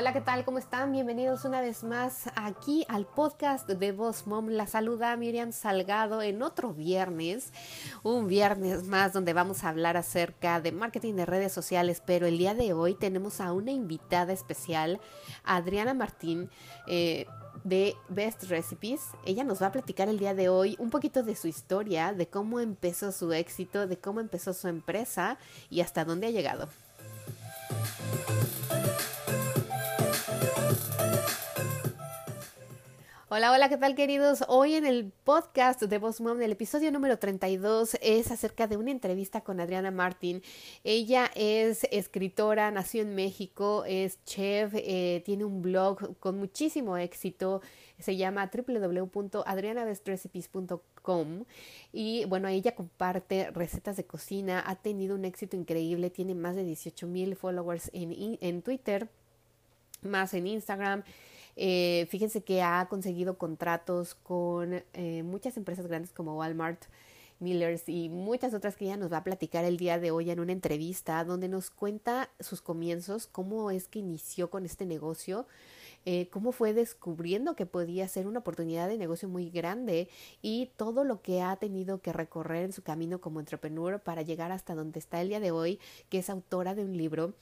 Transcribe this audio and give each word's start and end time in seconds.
Hola, 0.00 0.12
¿qué 0.12 0.20
tal? 0.20 0.44
¿Cómo 0.44 0.58
están? 0.58 0.92
Bienvenidos 0.92 1.44
una 1.44 1.60
vez 1.60 1.82
más 1.82 2.30
aquí 2.36 2.86
al 2.88 3.04
podcast 3.04 3.68
de 3.68 3.90
Voz 3.90 4.28
Mom. 4.28 4.46
La 4.46 4.68
saluda 4.68 5.16
Miriam 5.16 5.50
Salgado 5.50 6.22
en 6.22 6.40
otro 6.40 6.72
viernes, 6.72 7.52
un 8.04 8.28
viernes 8.28 8.84
más 8.84 9.12
donde 9.12 9.32
vamos 9.32 9.64
a 9.64 9.70
hablar 9.70 9.96
acerca 9.96 10.60
de 10.60 10.70
marketing 10.70 11.14
de 11.14 11.26
redes 11.26 11.50
sociales, 11.52 12.00
pero 12.06 12.28
el 12.28 12.38
día 12.38 12.54
de 12.54 12.74
hoy 12.74 12.94
tenemos 12.94 13.40
a 13.40 13.52
una 13.52 13.72
invitada 13.72 14.32
especial, 14.32 15.00
Adriana 15.42 15.94
Martín. 15.94 16.48
Eh, 16.86 17.26
de 17.64 17.96
Best 18.08 18.44
Recipes. 18.44 19.00
Ella 19.26 19.42
nos 19.42 19.60
va 19.60 19.66
a 19.66 19.72
platicar 19.72 20.08
el 20.08 20.20
día 20.20 20.32
de 20.32 20.48
hoy 20.48 20.76
un 20.78 20.90
poquito 20.90 21.24
de 21.24 21.34
su 21.34 21.48
historia, 21.48 22.12
de 22.12 22.28
cómo 22.28 22.60
empezó 22.60 23.10
su 23.10 23.32
éxito, 23.32 23.88
de 23.88 23.98
cómo 23.98 24.20
empezó 24.20 24.54
su 24.54 24.68
empresa 24.68 25.38
y 25.68 25.80
hasta 25.80 26.04
dónde 26.04 26.28
ha 26.28 26.30
llegado. 26.30 26.68
Hola, 33.30 33.52
hola, 33.52 33.68
¿qué 33.68 33.76
tal 33.76 33.94
queridos? 33.94 34.42
Hoy 34.48 34.74
en 34.74 34.86
el 34.86 35.12
podcast 35.24 35.82
de 35.82 35.98
Boss 35.98 36.22
Mom, 36.22 36.40
el 36.40 36.52
episodio 36.52 36.90
número 36.90 37.18
32 37.18 37.98
es 38.00 38.30
acerca 38.30 38.66
de 38.66 38.78
una 38.78 38.90
entrevista 38.90 39.42
con 39.42 39.60
Adriana 39.60 39.90
Martín. 39.90 40.42
Ella 40.82 41.30
es 41.34 41.84
escritora, 41.90 42.70
nació 42.70 43.02
en 43.02 43.14
México, 43.14 43.84
es 43.86 44.24
chef, 44.24 44.72
eh, 44.76 45.22
tiene 45.26 45.44
un 45.44 45.60
blog 45.60 46.18
con 46.20 46.38
muchísimo 46.38 46.96
éxito, 46.96 47.60
se 47.98 48.16
llama 48.16 48.50
www.adrianabestrecipes.com 48.50 51.44
y 51.92 52.24
bueno, 52.24 52.48
ella 52.48 52.74
comparte 52.74 53.50
recetas 53.50 53.98
de 53.98 54.06
cocina, 54.06 54.64
ha 54.66 54.76
tenido 54.76 55.14
un 55.14 55.26
éxito 55.26 55.54
increíble, 55.54 56.08
tiene 56.08 56.34
más 56.34 56.56
de 56.56 56.64
18 56.64 57.06
mil 57.06 57.36
followers 57.36 57.90
en, 57.92 58.38
en 58.40 58.62
Twitter, 58.62 59.06
más 60.00 60.32
en 60.32 60.46
Instagram. 60.46 61.04
Eh, 61.60 62.06
fíjense 62.08 62.44
que 62.44 62.62
ha 62.62 62.86
conseguido 62.88 63.36
contratos 63.36 64.14
con 64.14 64.84
eh, 64.92 65.22
muchas 65.24 65.56
empresas 65.56 65.88
grandes 65.88 66.12
como 66.12 66.38
Walmart, 66.38 66.84
Millers 67.40 67.88
y 67.88 68.08
muchas 68.08 68.54
otras 68.54 68.76
que 68.76 68.84
ella 68.84 68.96
nos 68.96 69.12
va 69.12 69.18
a 69.18 69.24
platicar 69.24 69.64
el 69.64 69.76
día 69.76 69.98
de 69.98 70.12
hoy 70.12 70.30
en 70.30 70.38
una 70.38 70.52
entrevista 70.52 71.24
donde 71.24 71.48
nos 71.48 71.70
cuenta 71.70 72.30
sus 72.38 72.62
comienzos, 72.62 73.26
cómo 73.26 73.72
es 73.72 73.88
que 73.88 73.98
inició 73.98 74.50
con 74.50 74.64
este 74.64 74.86
negocio, 74.86 75.46
eh, 76.04 76.28
cómo 76.30 76.52
fue 76.52 76.74
descubriendo 76.74 77.56
que 77.56 77.66
podía 77.66 78.06
ser 78.06 78.28
una 78.28 78.38
oportunidad 78.38 78.88
de 78.88 78.96
negocio 78.96 79.28
muy 79.28 79.50
grande 79.50 80.08
y 80.42 80.70
todo 80.76 81.02
lo 81.02 81.22
que 81.22 81.42
ha 81.42 81.56
tenido 81.56 82.00
que 82.00 82.12
recorrer 82.12 82.64
en 82.64 82.72
su 82.72 82.82
camino 82.82 83.20
como 83.20 83.40
entrepreneur 83.40 84.00
para 84.00 84.22
llegar 84.22 84.52
hasta 84.52 84.76
donde 84.76 85.00
está 85.00 85.20
el 85.20 85.28
día 85.28 85.40
de 85.40 85.50
hoy, 85.50 85.80
que 86.08 86.18
es 86.18 86.30
autora 86.30 86.76
de 86.76 86.84
un 86.84 86.96
libro 86.96 87.34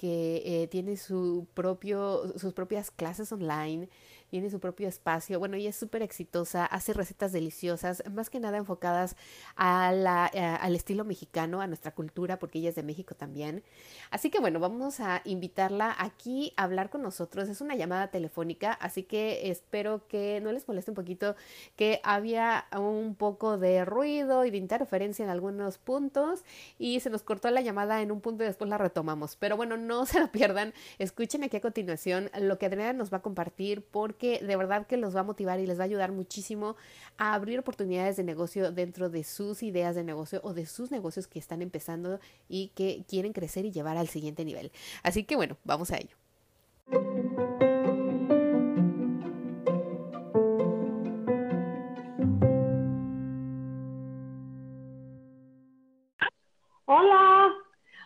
que 0.00 0.42
eh, 0.46 0.66
tiene 0.68 0.96
su 0.96 1.46
propio, 1.52 2.32
sus 2.38 2.54
propias 2.54 2.90
clases 2.90 3.30
online, 3.32 3.90
tiene 4.30 4.48
su 4.50 4.60
propio 4.60 4.88
espacio. 4.88 5.38
Bueno, 5.38 5.56
ella 5.56 5.70
es 5.70 5.76
súper 5.76 6.02
exitosa, 6.02 6.64
hace 6.64 6.92
recetas 6.92 7.32
deliciosas, 7.32 8.02
más 8.10 8.30
que 8.30 8.40
nada 8.40 8.58
enfocadas 8.58 9.16
a 9.56 9.92
la, 9.92 10.30
eh, 10.32 10.40
al 10.40 10.74
estilo 10.76 11.04
mexicano, 11.04 11.60
a 11.60 11.66
nuestra 11.66 11.94
cultura, 11.94 12.38
porque 12.38 12.60
ella 12.60 12.70
es 12.70 12.76
de 12.76 12.82
México 12.82 13.14
también. 13.14 13.62
Así 14.10 14.30
que 14.30 14.40
bueno, 14.40 14.60
vamos 14.60 15.00
a 15.00 15.22
invitarla 15.24 15.94
aquí 15.98 16.52
a 16.56 16.64
hablar 16.64 16.90
con 16.90 17.02
nosotros. 17.02 17.48
Es 17.48 17.60
una 17.60 17.74
llamada 17.74 18.08
telefónica, 18.08 18.72
así 18.72 19.02
que 19.02 19.50
espero 19.50 20.06
que 20.08 20.40
no 20.40 20.52
les 20.52 20.66
moleste 20.68 20.90
un 20.90 20.94
poquito 20.94 21.34
que 21.76 22.00
había 22.04 22.66
un 22.76 23.16
poco 23.16 23.58
de 23.58 23.84
ruido 23.84 24.44
y 24.44 24.50
de 24.50 24.58
interferencia 24.58 25.24
en 25.24 25.30
algunos 25.30 25.78
puntos 25.78 26.44
y 26.78 27.00
se 27.00 27.10
nos 27.10 27.22
cortó 27.22 27.50
la 27.50 27.60
llamada 27.60 28.00
en 28.02 28.12
un 28.12 28.20
punto 28.20 28.44
y 28.44 28.46
después 28.46 28.70
la 28.70 28.78
retomamos. 28.78 29.36
Pero 29.36 29.56
bueno, 29.56 29.76
no 29.76 30.06
se 30.10 30.20
lo 30.20 30.30
pierdan. 30.30 30.72
Escuchen 30.98 31.44
aquí 31.44 31.56
a 31.56 31.60
continuación 31.60 32.30
lo 32.38 32.58
que 32.58 32.66
Adriana 32.66 32.92
nos 32.92 33.12
va 33.12 33.18
a 33.18 33.22
compartir 33.22 33.84
porque 33.90 34.19
que 34.20 34.38
de 34.38 34.56
verdad 34.56 34.86
que 34.86 34.98
los 34.98 35.16
va 35.16 35.20
a 35.20 35.24
motivar 35.24 35.58
y 35.58 35.66
les 35.66 35.78
va 35.78 35.82
a 35.82 35.86
ayudar 35.86 36.12
muchísimo 36.12 36.76
a 37.16 37.34
abrir 37.34 37.58
oportunidades 37.58 38.16
de 38.16 38.22
negocio 38.22 38.70
dentro 38.70 39.08
de 39.08 39.24
sus 39.24 39.64
ideas 39.64 39.96
de 39.96 40.04
negocio 40.04 40.40
o 40.44 40.54
de 40.54 40.66
sus 40.66 40.90
negocios 40.92 41.26
que 41.26 41.38
están 41.38 41.62
empezando 41.62 42.20
y 42.48 42.68
que 42.76 43.02
quieren 43.08 43.32
crecer 43.32 43.64
y 43.64 43.72
llevar 43.72 43.96
al 43.96 44.08
siguiente 44.08 44.44
nivel. 44.44 44.70
Así 45.02 45.24
que 45.24 45.34
bueno, 45.34 45.56
vamos 45.64 45.90
a 45.90 45.96
ello. 45.96 46.16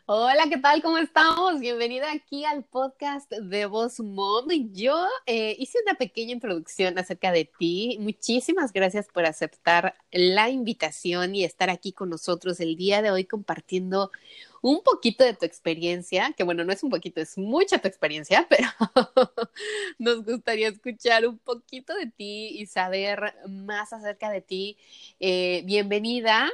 Hola, 0.07 0.51
¿qué 0.51 0.59
tal? 0.59 0.83
¿Cómo 0.83 0.99
estamos? 0.99 1.61
Bienvenida 1.61 2.13
aquí 2.13 2.45
al 2.45 2.63
podcast 2.63 3.31
de 3.31 3.65
Voz 3.65 4.01
Mom. 4.01 4.45
Yo 4.75 5.07
eh, 5.25 5.57
hice 5.59 5.79
una 5.83 5.95
pequeña 5.95 6.33
introducción 6.33 6.99
acerca 6.99 7.33
de 7.33 7.47
ti. 7.47 7.97
Muchísimas 8.01 8.75
gracias 8.75 9.09
por 9.09 9.25
aceptar 9.25 9.95
la 10.13 10.51
invitación 10.51 11.35
y 11.35 11.45
estar 11.45 11.71
aquí 11.71 11.95
con 11.95 12.11
nosotros 12.11 12.61
el 12.61 12.77
día 12.77 13.01
de 13.01 13.13
hoy 13.13 13.25
compartiendo 13.25 14.11
un 14.61 14.83
poquito 14.83 15.25
de 15.25 15.33
tu 15.33 15.47
experiencia, 15.47 16.35
que 16.37 16.45
bueno, 16.45 16.65
no 16.65 16.73
es 16.75 16.83
un 16.83 16.91
poquito, 16.91 17.23
es 17.23 17.39
mucha 17.39 17.79
tu 17.79 17.89
experiencia, 17.89 18.47
pero 18.51 18.69
nos 19.99 20.23
gustaría 20.23 20.69
escuchar 20.69 21.27
un 21.27 21.39
poquito 21.39 21.95
de 21.95 22.11
ti 22.11 22.49
y 22.59 22.67
saber 22.67 23.35
más 23.49 23.95
acerca 23.95 24.29
de 24.29 24.43
ti. 24.43 24.77
Eh, 25.19 25.63
bienvenida 25.65 26.51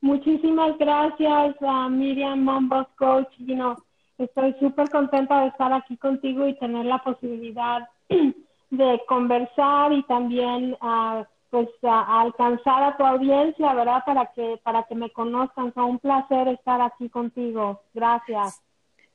Muchísimas 0.00 0.76
gracias 0.78 1.56
a 1.62 1.88
Miriam 1.88 2.42
Mombos 2.42 2.86
Coach. 2.98 3.28
You 3.38 3.74
estoy 4.18 4.54
súper 4.60 4.88
contenta 4.90 5.42
de 5.42 5.48
estar 5.48 5.72
aquí 5.72 5.96
contigo 5.96 6.46
y 6.46 6.58
tener 6.58 6.86
la 6.86 6.98
posibilidad 7.02 7.88
de 8.70 9.02
conversar 9.08 9.92
y 9.92 10.02
también 10.04 10.76
uh, 10.80 11.24
pues 11.50 11.68
alcanzar 11.82 12.82
a 12.82 12.96
tu 12.96 13.04
audiencia, 13.04 13.72
¿verdad? 13.74 14.02
Para 14.04 14.26
que 14.26 14.60
para 14.62 14.82
que 14.84 14.94
me 14.94 15.10
conozcan. 15.10 15.72
Fue 15.72 15.84
un 15.84 15.98
placer 15.98 16.48
estar 16.48 16.80
aquí 16.80 17.08
contigo. 17.08 17.80
Gracias. 17.94 18.62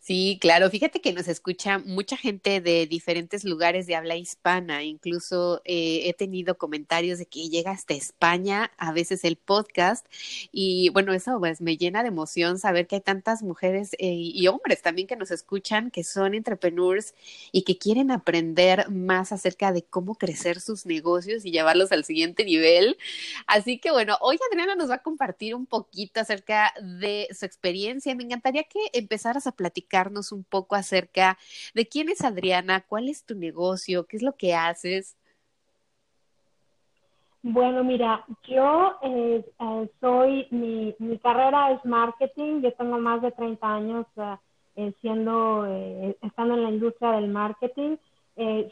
Sí, 0.03 0.39
claro. 0.41 0.67
Fíjate 0.71 0.99
que 0.99 1.13
nos 1.13 1.27
escucha 1.27 1.77
mucha 1.77 2.17
gente 2.17 2.59
de 2.59 2.87
diferentes 2.87 3.43
lugares 3.43 3.85
de 3.85 3.95
habla 3.95 4.15
hispana. 4.15 4.83
Incluso 4.83 5.61
eh, 5.63 6.09
he 6.09 6.13
tenido 6.15 6.57
comentarios 6.57 7.19
de 7.19 7.27
que 7.27 7.49
llega 7.49 7.69
hasta 7.69 7.93
España 7.93 8.71
a 8.77 8.93
veces 8.93 9.23
el 9.23 9.35
podcast. 9.35 10.07
Y 10.51 10.89
bueno, 10.89 11.13
eso 11.13 11.37
pues 11.37 11.61
me 11.61 11.77
llena 11.77 12.01
de 12.01 12.07
emoción 12.07 12.57
saber 12.57 12.87
que 12.87 12.95
hay 12.95 13.01
tantas 13.01 13.43
mujeres 13.43 13.93
eh, 13.99 14.11
y 14.11 14.47
hombres 14.47 14.81
también 14.81 15.07
que 15.07 15.15
nos 15.15 15.29
escuchan, 15.29 15.91
que 15.91 16.03
son 16.03 16.33
entrepreneurs 16.33 17.13
y 17.51 17.61
que 17.61 17.77
quieren 17.77 18.09
aprender 18.09 18.89
más 18.89 19.31
acerca 19.31 19.71
de 19.71 19.83
cómo 19.83 20.15
crecer 20.15 20.61
sus 20.61 20.87
negocios 20.87 21.45
y 21.45 21.51
llevarlos 21.51 21.91
al 21.91 22.05
siguiente 22.05 22.43
nivel. 22.43 22.97
Así 23.45 23.77
que 23.77 23.91
bueno, 23.91 24.17
hoy 24.21 24.39
Adriana 24.49 24.73
nos 24.73 24.89
va 24.89 24.95
a 24.95 25.03
compartir 25.03 25.53
un 25.53 25.67
poquito 25.67 26.21
acerca 26.21 26.73
de 26.81 27.27
su 27.37 27.45
experiencia. 27.45 28.15
Me 28.15 28.23
encantaría 28.23 28.63
que 28.63 28.79
empezaras 28.93 29.45
a 29.45 29.51
platicar 29.51 29.90
un 30.31 30.43
poco 30.43 30.75
acerca 30.75 31.37
de 31.73 31.85
quién 31.85 32.09
es 32.09 32.23
Adriana, 32.23 32.81
cuál 32.81 33.09
es 33.09 33.25
tu 33.25 33.35
negocio, 33.35 34.05
qué 34.05 34.17
es 34.17 34.23
lo 34.23 34.35
que 34.35 34.53
haces. 34.53 35.17
Bueno, 37.43 37.83
mira, 37.83 38.23
yo 38.47 38.97
eh, 39.01 39.43
eh, 39.59 39.89
soy, 39.99 40.47
mi, 40.51 40.95
mi, 40.99 41.17
carrera 41.17 41.71
es 41.71 41.83
marketing, 41.83 42.61
yo 42.61 42.71
tengo 42.73 42.99
más 42.99 43.21
de 43.23 43.31
30 43.31 43.67
años 43.67 44.05
eh, 44.75 44.93
siendo, 45.01 45.65
estando 46.21 46.53
en 46.53 46.63
la 46.63 46.69
industria 46.69 47.11
del 47.13 47.29
marketing. 47.29 47.97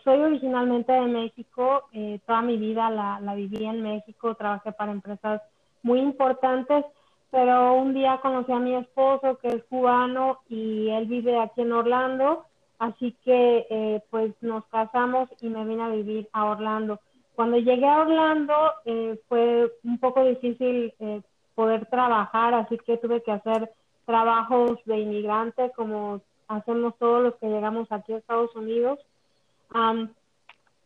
soy 0.04 0.19
originalmente 0.21 0.92
de 0.92 1.07
México, 1.07 1.89
toda 2.25 2.42
mi 2.42 2.57
vida 2.57 2.89
la, 2.89 3.19
la 3.19 3.36
viví 3.36 3.66
en 3.66 3.81
México, 3.81 4.36
trabajé 4.36 4.71
para 4.71 4.92
empresas 4.92 5.42
muy 5.81 6.00
importantes 6.00 6.86
pero 7.31 7.74
un 7.74 7.94
día 7.94 8.20
conocí 8.22 8.52
a 8.52 8.60
mi 8.60 8.76
esposo 8.76 9.38
que 9.38 9.50
es 9.50 9.64
cubano 9.66 10.40
y 10.50 10.90
él 10.90 11.06
vive 11.06 11.40
aquí 11.40 11.62
en 11.62 11.72
Orlando, 11.72 12.46
así 12.80 13.16
que 13.24 13.68
eh, 13.70 14.02
pues 14.10 14.34
nos 14.42 14.66
casamos 14.66 15.30
y 15.42 15.50
me 15.50 15.66
vine 15.66 15.84
a 15.84 15.90
vivir 15.90 16.28
a 16.34 16.46
Orlando. 16.46 17.00
Cuando 17.36 17.58
llegué 17.58 17.88
a 17.88 18.02
Orlando 18.02 18.54
eh, 18.86 19.20
fue 19.28 19.72
un 19.84 20.00
poco 20.00 20.26
difícil 20.26 20.94
eh, 21.00 21.22
poder 21.56 21.86
trabajar, 21.86 22.54
así 22.54 22.78
que 22.80 22.98
tuve 22.98 23.22
que 23.22 23.31
hacer 23.31 23.72
trabajos 24.06 24.80
de 24.86 25.00
inmigrante 25.00 25.72
como 25.76 26.22
hacemos 26.48 26.98
todos 26.98 27.22
los 27.22 27.36
que 27.36 27.48
llegamos 27.48 27.92
aquí 27.92 28.14
a 28.14 28.18
Estados 28.18 28.56
Unidos. 28.56 29.00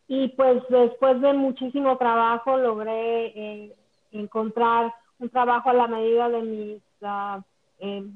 y 0.06 0.28
pues 0.28 0.62
después 0.68 1.20
de 1.22 1.32
muchísimo 1.32 1.96
trabajo 1.96 2.58
logré 2.58 3.26
eh, 3.34 3.72
encontrar 4.12 4.94
trabajo 5.30 5.70
a 5.70 5.74
la 5.74 5.86
medida 5.86 6.28
de 6.28 6.42
mis 6.42 6.82
uh, 7.02 7.42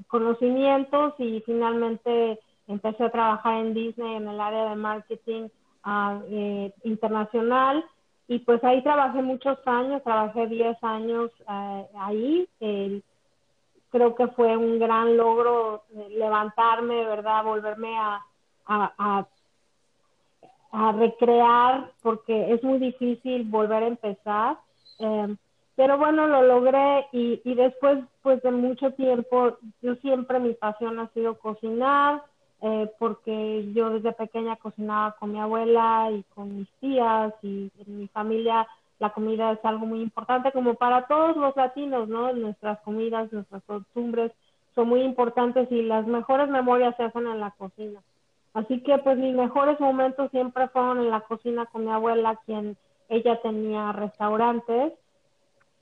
conocimientos 0.07 1.15
y 1.19 1.41
finalmente 1.45 2.39
empecé 2.67 3.05
a 3.05 3.11
trabajar 3.11 3.65
en 3.65 3.75
Disney 3.75 4.17
en 4.17 4.29
el 4.29 4.41
área 4.41 4.71
de 4.71 4.77
marketing 4.77 5.49
uh, 5.85 6.71
internacional 6.85 7.85
y 8.29 8.41
pues 8.41 8.63
ahí 8.63 8.83
trabajé 8.83 9.23
muchos 9.23 9.59
años, 9.65 10.03
trabajé 10.05 10.47
10 10.47 10.85
años 10.85 11.31
ahí. 11.97 12.47
creo 13.91 14.15
que 14.15 14.29
fue 14.29 14.55
un 14.55 14.79
gran 14.79 15.17
logro 15.17 15.85
levantarme, 16.11 17.07
¿verdad? 17.07 17.43
Volverme 17.43 17.97
a, 17.99 19.27
recrear 20.93 21.91
porque 22.03 22.53
es 22.53 22.63
muy 22.63 22.79
difícil 22.79 23.45
volver 23.45 23.83
a 23.83 23.87
empezar. 23.87 24.59
Pero 25.79 25.97
bueno, 25.97 26.27
lo 26.27 26.43
logré 26.43 27.07
y, 27.13 27.41
y 27.45 27.55
después 27.55 28.01
pues 28.23 28.43
de 28.43 28.51
mucho 28.51 28.91
tiempo, 28.95 29.59
yo 29.81 29.95
siempre 30.03 30.41
mi 30.41 30.53
pasión 30.55 30.99
ha 30.99 31.07
sido 31.11 31.39
cocinar, 31.39 32.25
eh, 32.63 32.91
porque 32.99 33.71
yo 33.73 33.91
desde 33.91 34.11
pequeña 34.11 34.57
cocinaba 34.57 35.13
con 35.13 35.31
mi 35.31 35.39
abuela 35.39 36.09
y 36.11 36.25
con 36.35 36.59
mis 36.59 36.69
tías 36.81 37.33
y 37.43 37.71
en 37.79 37.99
mi 38.01 38.09
familia 38.09 38.67
la 38.99 39.11
comida 39.11 39.53
es 39.53 39.65
algo 39.65 39.87
muy 39.87 40.03
importante 40.03 40.51
como 40.51 40.75
para 40.75 41.07
todos 41.07 41.37
los 41.37 41.55
latinos, 41.55 42.09
¿no? 42.09 42.33
Nuestras 42.33 42.81
comidas, 42.81 43.33
nuestras 43.33 43.63
costumbres 43.63 44.33
son 44.75 44.89
muy 44.89 45.03
importantes 45.03 45.71
y 45.71 45.83
las 45.83 46.09
mejores 46.09 46.49
memorias 46.49 46.97
se 46.97 47.05
hacen 47.05 47.29
en 47.29 47.39
la 47.39 47.53
cocina. 47.53 48.01
Así 48.53 48.81
que 48.81 48.99
pues 48.99 49.17
mis 49.17 49.37
mejores 49.37 49.79
momentos 49.79 50.29
siempre 50.33 50.67
fueron 50.71 50.99
en 50.99 51.11
la 51.11 51.21
cocina 51.21 51.67
con 51.67 51.85
mi 51.85 51.93
abuela, 51.93 52.37
quien 52.47 52.77
ella 53.09 53.41
tenía 53.43 53.93
restaurantes 53.93 54.93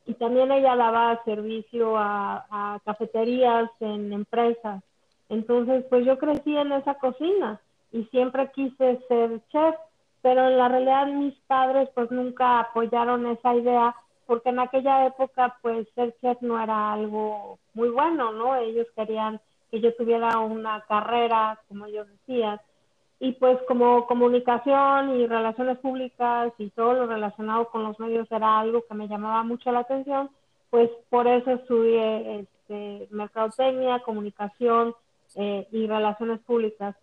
y 0.06 0.14
también 0.14 0.52
ella 0.52 0.76
daba 0.76 1.22
servicio 1.24 1.96
a, 1.96 2.80
cafeterías 2.84 3.68
en 3.80 4.12
empresas. 4.12 4.82
Entonces, 5.28 5.84
pues 5.90 6.06
yo 6.06 6.16
crecí 6.18 6.56
en 6.56 6.72
esa 6.72 6.94
cocina 6.94 7.60
y 7.92 8.04
siempre 8.04 8.50
quise 8.52 9.00
ser 9.08 9.40
chef, 9.50 9.74
pero 10.22 10.48
en 10.48 10.56
la 10.56 10.68
realidad 10.68 11.06
mis 11.08 11.34
padres 11.46 11.88
pues 11.94 12.10
nunca 12.10 12.60
apoyaron 12.60 13.26
esa 13.26 13.54
idea 13.54 13.94
porque 14.26 14.50
en 14.50 14.60
aquella 14.60 15.06
época 15.06 15.56
pues 15.62 15.88
ser 15.94 16.14
chef 16.20 16.40
no 16.42 16.62
era 16.62 16.92
algo 16.92 17.58
muy 17.74 17.88
bueno, 17.88 18.32
¿no? 18.32 18.56
Ellos 18.56 18.86
querían 18.94 19.40
que 19.70 19.80
yo 19.80 19.94
tuviera 19.96 20.38
una 20.38 20.82
carrera, 20.82 21.58
como 21.68 21.86
ellos 21.86 22.06
decían, 22.08 22.60
y 23.18 23.32
pues 23.32 23.58
como 23.66 24.06
comunicación 24.06 25.18
y 25.18 25.26
relaciones 25.26 25.78
públicas 25.78 26.52
y 26.58 26.68
todo 26.70 26.92
lo 26.94 27.06
relacionado 27.06 27.68
con 27.68 27.82
los 27.82 27.98
medios 27.98 28.30
era 28.30 28.60
algo 28.60 28.84
que 28.86 28.94
me 28.94 29.08
llamaba 29.08 29.42
mucho 29.42 29.72
la 29.72 29.80
atención, 29.80 30.30
pues 30.70 30.90
por 31.08 31.26
eso 31.26 31.52
estudié 31.52 32.40
este, 32.40 33.08
mercadotecnia, 33.10 34.00
comunicación 34.00 34.94
eh, 35.34 35.66
y 35.72 35.86
relaciones 35.86 36.40
públicas. 36.40 36.94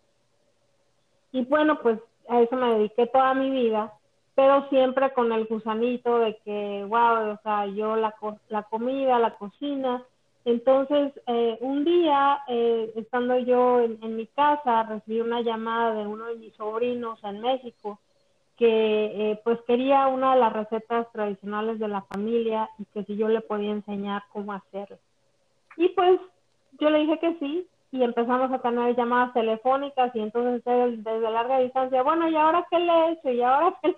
Y 1.32 1.46
bueno, 1.46 1.80
pues 1.82 2.00
a 2.30 2.42
eso 2.42 2.56
me 2.56 2.76
dediqué 2.76 3.08
toda 3.08 3.34
mi 3.34 3.50
vida, 3.50 3.94
pero 4.36 4.70
siempre 4.70 5.12
con 5.14 5.32
el 5.32 5.46
gusanito 5.46 6.20
de 6.20 6.38
que, 6.46 6.86
wow, 6.88 7.32
o 7.32 7.40
sea, 7.42 7.66
yo 7.66 7.96
la, 7.96 8.14
la 8.50 8.64
comida, 8.64 9.18
la 9.18 9.36
cocina, 9.36 10.04
entonces, 10.46 11.14
eh, 11.26 11.58
un 11.62 11.86
día, 11.86 12.40
eh, 12.50 12.92
estando 12.96 13.38
yo 13.40 13.80
en, 13.80 14.16
mi 14.16 14.28
casa, 14.28 14.84
recibí 14.84 15.22
una 15.22 15.42
llamada 15.42 15.94
de 15.94 16.08
uno 16.08 16.26
de 16.26 16.36
mis 16.36 16.54
sobrinos 16.56 17.20
en 17.24 17.40
México 17.40 18.00
que 18.58 19.32
eh, 19.32 19.42
pues 19.44 19.60
quería 19.66 20.08
una 20.08 20.36
de 20.36 20.40
las 20.42 20.54
recetas 20.54 21.12
tradicionales 21.12 21.80
de 21.80 21.88
la 21.88 22.02
familia 22.04 22.70
y 22.78 22.86
que 22.86 23.04
si 23.06 23.16
yo 23.16 23.28
le 23.28 23.42
podía 23.42 23.72
enseñar 23.72 24.24
cómo 24.32 24.54
hacerlo. 24.54 24.98
Y 25.78 25.90
pues 25.90 26.20
yo 26.80 26.90
le 26.90 27.00
dije 27.00 27.20
que 27.20 27.40
sí 27.40 27.68
y 27.92 28.04
empezamos 28.04 28.52
a 28.52 28.60
tener 28.60 28.96
llamadas 28.96 29.34
telefónicas 29.34 30.16
y 30.16 30.20
entonces 30.20 30.62
él 30.66 31.04
desde 31.04 31.32
larga 31.32 31.60
distancia, 31.60 32.04
bueno, 32.04 32.30
¿y 32.30 32.36
ahora 32.36 32.66
qué 32.70 32.80
le 32.80 32.92
he 32.92 33.12
hecho? 33.14 33.32
¿Y 33.32 33.42
ahora 33.42 33.76
qué 33.82 33.96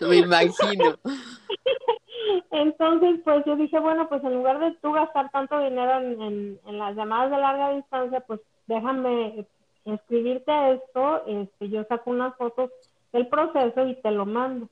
le 0.00 0.08
Me 0.08 0.16
imagino. 0.16 0.96
Entonces, 2.50 3.20
pues 3.24 3.44
yo 3.44 3.56
dije, 3.56 3.78
bueno, 3.78 4.08
pues 4.08 4.22
en 4.24 4.34
lugar 4.34 4.58
de 4.58 4.72
tú 4.82 4.92
gastar 4.92 5.30
tanto 5.30 5.58
dinero 5.60 5.98
en, 5.98 6.58
en, 6.66 6.78
las 6.78 6.96
llamadas 6.96 7.30
de 7.30 7.38
larga 7.38 7.74
distancia, 7.74 8.20
pues 8.20 8.40
déjame 8.66 9.46
escribirte 9.84 10.72
esto, 10.72 11.24
este, 11.26 11.68
yo 11.68 11.84
saco 11.84 12.10
unas 12.10 12.36
fotos 12.36 12.70
del 13.12 13.26
proceso 13.28 13.86
y 13.86 13.94
te 13.96 14.10
lo 14.10 14.26
mando. 14.26 14.68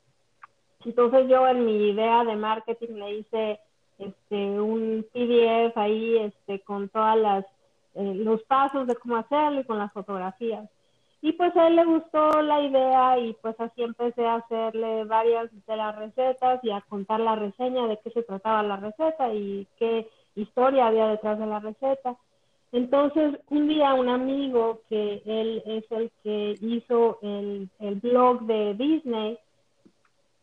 Entonces 0.84 1.28
yo 1.28 1.46
en 1.49 1.64
mi 1.64 1.90
idea 1.90 2.25
de 2.25 2.37
marketing 2.37 2.94
le 2.94 3.14
hice 3.19 3.61
este 3.99 4.61
un 4.61 5.04
PDF 5.12 5.76
ahí 5.76 6.19
este 6.19 6.61
con 6.61 6.88
todas 6.88 7.16
las 7.16 7.44
eh, 7.94 8.14
los 8.14 8.43
pasos 8.44 8.87
de 8.87 8.94
cómo 8.94 9.16
hacerlo 9.16 9.61
y 9.61 9.64
con 9.64 9.78
las 9.78 9.93
fotografías. 9.93 10.69
Y 11.20 11.32
pues 11.32 11.56
a 11.56 11.66
él 11.66 11.76
le 11.76 11.84
gustó 11.84 12.42
la 12.42 12.60
idea 12.60 13.18
y 13.18 13.32
pues 13.42 13.58
así 13.58 13.82
empecé 13.82 14.24
a 14.24 14.36
hacerle 14.36 15.04
varias 15.04 15.50
de 15.66 15.76
las 15.76 15.96
recetas 15.96 16.62
y 16.62 16.70
a 16.70 16.80
contar 16.82 17.18
la 17.20 17.34
reseña 17.34 17.86
de 17.88 17.98
qué 18.04 18.10
se 18.10 18.22
trataba 18.22 18.62
la 18.62 18.76
receta 18.76 19.32
y 19.34 19.66
qué 19.78 20.08
historia 20.36 20.86
había 20.86 21.08
detrás 21.08 21.38
de 21.38 21.46
la 21.46 21.58
receta. 21.58 22.16
Entonces, 22.70 23.40
un 23.50 23.66
día 23.66 23.94
un 23.94 24.08
amigo 24.08 24.82
que 24.88 25.22
él 25.24 25.62
es 25.66 25.90
el 25.90 26.12
que 26.22 26.54
hizo 26.60 27.18
el, 27.22 27.68
el 27.80 27.94
blog 27.96 28.42
de 28.42 28.74
Disney, 28.74 29.38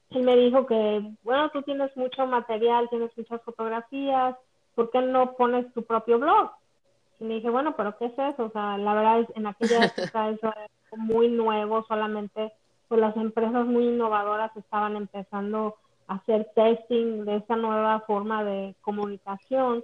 él 0.10 0.24
me 0.24 0.36
dijo 0.36 0.66
que, 0.66 1.12
bueno, 1.24 1.50
tú 1.50 1.62
tienes 1.62 1.96
mucho 1.96 2.26
material, 2.26 2.90
tienes 2.90 3.16
muchas 3.18 3.42
fotografías, 3.44 4.36
¿por 4.74 4.90
qué 4.92 5.02
no 5.02 5.34
pones 5.34 5.72
tu 5.74 5.84
propio 5.84 6.20
blog? 6.20 6.52
Me 7.26 7.36
dije, 7.36 7.50
bueno, 7.50 7.76
pero 7.76 7.98
¿qué 7.98 8.06
es 8.06 8.14
eso? 8.14 8.46
O 8.46 8.52
sea, 8.52 8.78
la 8.78 8.94
verdad 8.94 9.20
es, 9.22 9.28
en 9.36 9.48
aquella 9.48 9.86
época 9.86 10.30
eso 10.30 10.48
era 10.48 10.68
muy 10.98 11.28
nuevo, 11.28 11.84
solamente 11.88 12.52
pues 12.88 13.02
las 13.02 13.16
empresas 13.18 13.66
muy 13.66 13.88
innovadoras 13.88 14.56
estaban 14.56 14.96
empezando 14.96 15.76
a 16.08 16.16
hacer 16.16 16.52
testing 16.56 17.26
de 17.26 17.38
esta 17.38 17.56
nueva 17.56 18.02
forma 18.02 18.44
de 18.44 18.76
comunicación. 18.82 19.84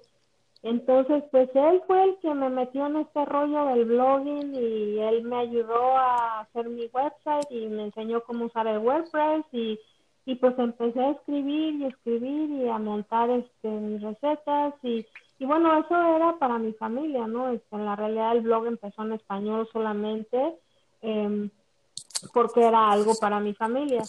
Entonces, 0.64 1.24
pues 1.32 1.50
él 1.56 1.82
fue 1.88 2.04
el 2.04 2.18
que 2.22 2.34
me 2.36 2.50
metió 2.50 2.86
en 2.86 2.98
este 2.98 3.26
rollo 3.26 3.66
del 3.66 3.86
blogging 3.86 4.54
y 4.54 5.00
él 5.00 5.24
me 5.24 5.38
ayudó 5.38 5.98
a 5.98 6.42
hacer 6.42 6.70
mi 6.70 6.86
website 6.94 7.48
y 7.50 7.68
me 7.68 7.86
enseñó 7.86 8.22
cómo 8.22 8.46
usar 8.46 8.68
el 8.68 8.78
WordPress 8.78 9.46
y, 9.52 9.80
y 10.26 10.36
pues 10.36 10.58
empecé 10.60 11.00
a 11.00 11.12
escribir 11.12 11.74
y 11.76 11.86
escribir 11.86 12.52
y 12.52 12.70
a 12.70 12.78
montar 12.78 13.32
este, 13.32 13.70
mis 13.70 14.04
recetas 14.04 14.76
y 14.84 15.04
y 15.42 15.46
bueno, 15.46 15.76
eso 15.76 16.00
era 16.16 16.38
para 16.38 16.60
mi 16.60 16.72
familia, 16.74 17.26
¿no? 17.26 17.50
Este, 17.50 17.76
en 17.76 17.84
la 17.84 17.96
realidad 17.96 18.34
el 18.34 18.42
blog 18.42 18.68
empezó 18.68 19.02
en 19.02 19.14
español 19.14 19.68
solamente 19.74 20.54
em, 21.02 21.50
porque 22.32 22.62
era 22.62 22.92
algo 22.92 23.16
para 23.20 23.40
mi 23.40 23.56
familia. 23.56 24.04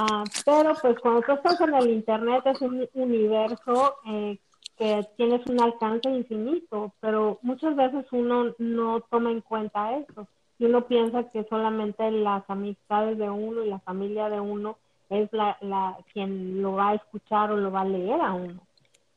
Ah, 0.00 0.24
pero 0.44 0.74
pues 0.82 0.98
cuando 0.98 1.22
tú 1.22 1.34
estás 1.34 1.60
en 1.60 1.74
el 1.74 1.88
Internet 1.88 2.42
es 2.46 2.60
un 2.62 2.88
universo 2.94 3.94
eh, 4.08 4.40
que 4.76 5.06
tienes 5.16 5.46
un 5.46 5.62
alcance 5.62 6.10
infinito, 6.10 6.92
pero 6.98 7.38
muchas 7.42 7.76
veces 7.76 8.04
uno 8.10 8.52
no 8.58 9.02
toma 9.02 9.30
en 9.30 9.40
cuenta 9.40 9.96
eso. 9.96 10.26
Y 10.58 10.64
uno 10.64 10.88
piensa 10.88 11.30
que 11.30 11.44
solamente 11.44 12.10
las 12.10 12.42
amistades 12.50 13.18
de 13.18 13.30
uno 13.30 13.62
y 13.62 13.68
la 13.68 13.78
familia 13.78 14.28
de 14.28 14.40
uno 14.40 14.78
es 15.10 15.32
la, 15.32 15.56
la 15.60 15.96
quien 16.12 16.60
lo 16.60 16.72
va 16.72 16.88
a 16.88 16.94
escuchar 16.94 17.52
o 17.52 17.56
lo 17.56 17.70
va 17.70 17.82
a 17.82 17.84
leer 17.84 18.20
a 18.20 18.32
uno 18.32 18.60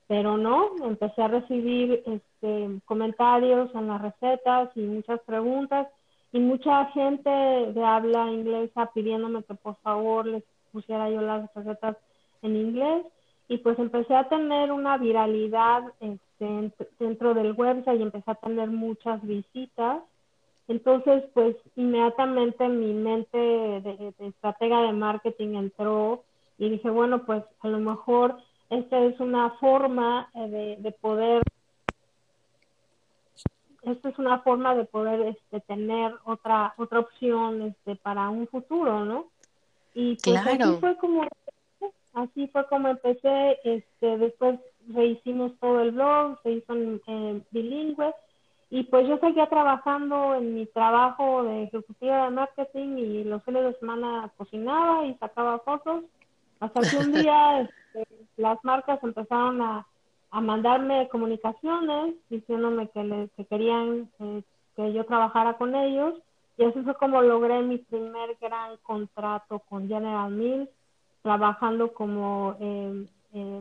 pero 0.07 0.37
no, 0.37 0.71
empecé 0.83 1.21
a 1.21 1.27
recibir 1.27 2.03
este, 2.05 2.79
comentarios 2.85 3.73
en 3.73 3.87
las 3.87 4.01
recetas 4.01 4.69
y 4.75 4.81
muchas 4.81 5.19
preguntas 5.21 5.87
y 6.31 6.39
mucha 6.39 6.85
gente 6.87 7.29
de 7.29 7.83
habla 7.83 8.31
inglesa 8.31 8.91
pidiéndome 8.93 9.43
que 9.43 9.55
por 9.55 9.75
favor 9.77 10.27
les 10.27 10.43
pusiera 10.71 11.09
yo 11.09 11.21
las 11.21 11.51
recetas 11.55 11.97
en 12.41 12.55
inglés 12.55 13.05
y 13.47 13.57
pues 13.57 13.79
empecé 13.79 14.15
a 14.15 14.27
tener 14.27 14.71
una 14.71 14.97
viralidad 14.97 15.83
este, 15.99 16.71
dentro 16.99 17.33
del 17.33 17.53
website 17.53 17.99
y 17.99 18.03
empecé 18.03 18.31
a 18.31 18.35
tener 18.35 18.69
muchas 18.69 19.25
visitas. 19.25 20.01
Entonces, 20.67 21.23
pues 21.33 21.55
inmediatamente 21.75 22.67
mi 22.67 22.93
mente 22.93 23.37
de, 23.37 24.13
de 24.17 24.27
estratega 24.27 24.81
de 24.81 24.93
marketing 24.93 25.55
entró 25.55 26.23
y 26.57 26.69
dije, 26.69 26.89
bueno, 26.89 27.23
pues 27.25 27.43
a 27.61 27.67
lo 27.67 27.79
mejor 27.79 28.37
esta 28.69 28.99
es 28.99 29.19
una 29.19 29.51
forma 29.51 30.29
eh, 30.33 30.77
de, 30.79 30.91
poder 30.91 31.43
esta 33.83 34.09
es 34.09 34.17
una 34.17 34.39
forma 34.39 34.75
de 34.75 34.85
poder 34.85 35.21
este, 35.21 35.59
tener 35.61 36.13
otra 36.25 36.73
otra 36.77 36.99
opción 36.99 37.61
este, 37.61 37.95
para 37.95 38.29
un 38.29 38.47
futuro, 38.47 39.05
¿no? 39.05 39.27
Y 39.93 40.17
pues 40.23 40.37
así 40.45 40.77
fue 40.79 40.97
como 40.97 41.27
así 42.13 42.47
fue 42.47 42.67
como 42.67 42.87
empecé, 42.89 43.59
este, 43.63 44.17
después 44.17 44.59
rehicimos 44.93 45.51
todo 45.59 45.81
el 45.81 45.91
blog, 45.91 46.41
se 46.41 46.51
hizo 46.51 46.73
en, 46.73 47.45
bilingüe 47.51 48.13
Y 48.69 48.83
pues 48.83 49.07
yo 49.07 49.17
seguía 49.19 49.47
trabajando 49.47 50.35
en 50.35 50.55
mi 50.55 50.65
trabajo 50.65 51.43
de 51.43 51.63
ejecutiva 51.63 52.25
de 52.25 52.31
marketing 52.31 52.97
y 52.97 53.23
los 53.23 53.43
fines 53.43 53.63
de 53.63 53.79
semana 53.79 54.31
cocinaba 54.37 55.05
y 55.05 55.13
sacaba 55.15 55.59
fotos. 55.59 56.03
Hasta 56.59 56.81
que 56.81 56.97
un 56.97 57.13
día 57.23 57.69
las 58.37 58.63
marcas 58.63 59.03
empezaron 59.03 59.61
a, 59.61 59.85
a, 60.31 60.41
mandarme 60.41 61.07
comunicaciones 61.09 62.15
diciéndome 62.29 62.89
que, 62.89 63.03
le, 63.03 63.29
que 63.35 63.45
querían 63.45 64.09
que 64.75 64.93
yo 64.93 65.05
trabajara 65.05 65.57
con 65.57 65.75
ellos. 65.75 66.15
Y 66.57 66.63
así 66.63 66.81
fue 66.81 66.95
como 66.95 67.21
logré 67.21 67.61
mi 67.61 67.77
primer 67.77 68.37
gran 68.39 68.77
contrato 68.83 69.59
con 69.69 69.87
General 69.87 70.31
Mills, 70.31 70.69
trabajando 71.21 71.93
como 71.93 72.55
eh, 72.59 73.05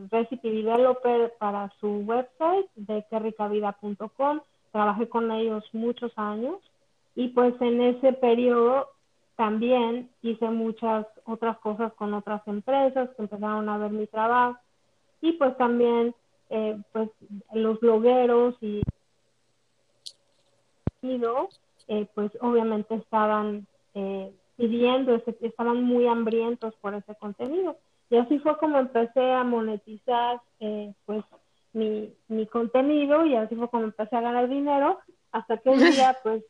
recipe 0.09 0.49
developer 0.49 1.33
para 1.37 1.69
su 1.79 1.87
website 2.05 2.67
de 2.75 3.05
querricavida.com 3.09 4.39
trabajé 4.71 5.07
con 5.07 5.31
ellos 5.31 5.63
muchos 5.71 6.11
años 6.17 6.59
y 7.15 7.29
pues 7.29 7.53
en 7.61 7.81
ese 7.81 8.11
periodo 8.11 8.89
también 9.35 10.09
hice 10.21 10.49
muchas 10.49 11.05
otras 11.25 11.57
cosas 11.59 11.93
con 11.93 12.13
otras 12.13 12.41
empresas 12.47 13.09
que 13.15 13.21
empezaron 13.21 13.67
a 13.69 13.77
ver 13.77 13.91
mi 13.91 14.07
trabajo 14.07 14.59
y 15.21 15.33
pues 15.33 15.57
también 15.57 16.13
eh, 16.49 16.77
pues 16.91 17.09
los 17.53 17.79
blogueros 17.79 18.55
y 18.61 18.81
eh, 21.87 22.07
pues 22.15 22.31
obviamente 22.41 22.95
estaban 22.95 23.67
eh, 23.93 24.33
pidiendo, 24.57 25.21
estaban 25.41 25.83
muy 25.83 26.07
hambrientos 26.07 26.73
por 26.81 26.95
ese 26.95 27.15
contenido. 27.15 27.77
Y 28.09 28.17
así 28.17 28.39
fue 28.39 28.57
como 28.57 28.79
empecé 28.79 29.31
a 29.31 29.43
monetizar 29.43 30.41
eh, 30.59 30.93
pues 31.05 31.23
mi, 31.73 32.13
mi 32.27 32.47
contenido 32.47 33.25
y 33.25 33.35
así 33.35 33.55
fue 33.55 33.69
como 33.69 33.83
empecé 33.83 34.15
a 34.15 34.21
ganar 34.21 34.49
dinero 34.49 34.99
hasta 35.31 35.57
que 35.57 35.69
un 35.69 35.79
día 35.91 36.17
pues 36.23 36.43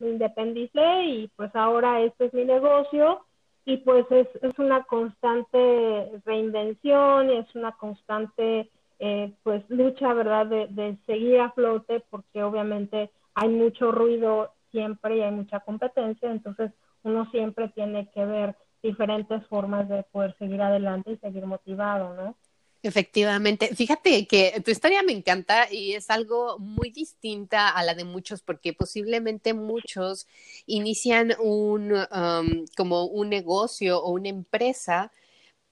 me 0.00 0.10
independicé 0.10 1.04
y 1.04 1.28
pues 1.36 1.54
ahora 1.54 2.00
este 2.00 2.26
es 2.26 2.34
mi 2.34 2.44
negocio 2.44 3.20
y 3.64 3.78
pues 3.78 4.06
es, 4.10 4.28
es 4.42 4.58
una 4.58 4.84
constante 4.84 6.10
reinvención 6.24 7.30
es 7.30 7.54
una 7.54 7.72
constante 7.72 8.70
eh, 9.02 9.32
pues 9.42 9.64
lucha, 9.70 10.12
¿verdad? 10.12 10.46
De, 10.46 10.66
de 10.68 10.98
seguir 11.06 11.40
a 11.40 11.50
flote 11.52 12.04
porque 12.10 12.42
obviamente 12.42 13.10
hay 13.34 13.48
mucho 13.48 13.90
ruido 13.90 14.52
siempre 14.70 15.16
y 15.16 15.20
hay 15.22 15.32
mucha 15.32 15.60
competencia, 15.60 16.30
entonces 16.30 16.70
uno 17.02 17.28
siempre 17.30 17.68
tiene 17.68 18.10
que 18.10 18.24
ver 18.26 18.56
diferentes 18.82 19.44
formas 19.46 19.88
de 19.88 20.02
poder 20.04 20.36
seguir 20.38 20.60
adelante 20.60 21.12
y 21.12 21.16
seguir 21.16 21.46
motivado, 21.46 22.14
¿no? 22.14 22.36
Efectivamente, 22.82 23.74
fíjate 23.74 24.26
que 24.26 24.62
tu 24.64 24.70
historia 24.70 25.02
me 25.02 25.12
encanta 25.12 25.70
y 25.70 25.92
es 25.92 26.08
algo 26.08 26.58
muy 26.58 26.90
distinta 26.90 27.68
a 27.68 27.84
la 27.84 27.94
de 27.94 28.04
muchos 28.04 28.40
porque 28.40 28.72
posiblemente 28.72 29.52
muchos 29.52 30.26
inician 30.64 31.34
un 31.40 31.92
um, 31.92 32.64
como 32.78 33.04
un 33.04 33.28
negocio 33.28 34.02
o 34.02 34.12
una 34.12 34.30
empresa 34.30 35.12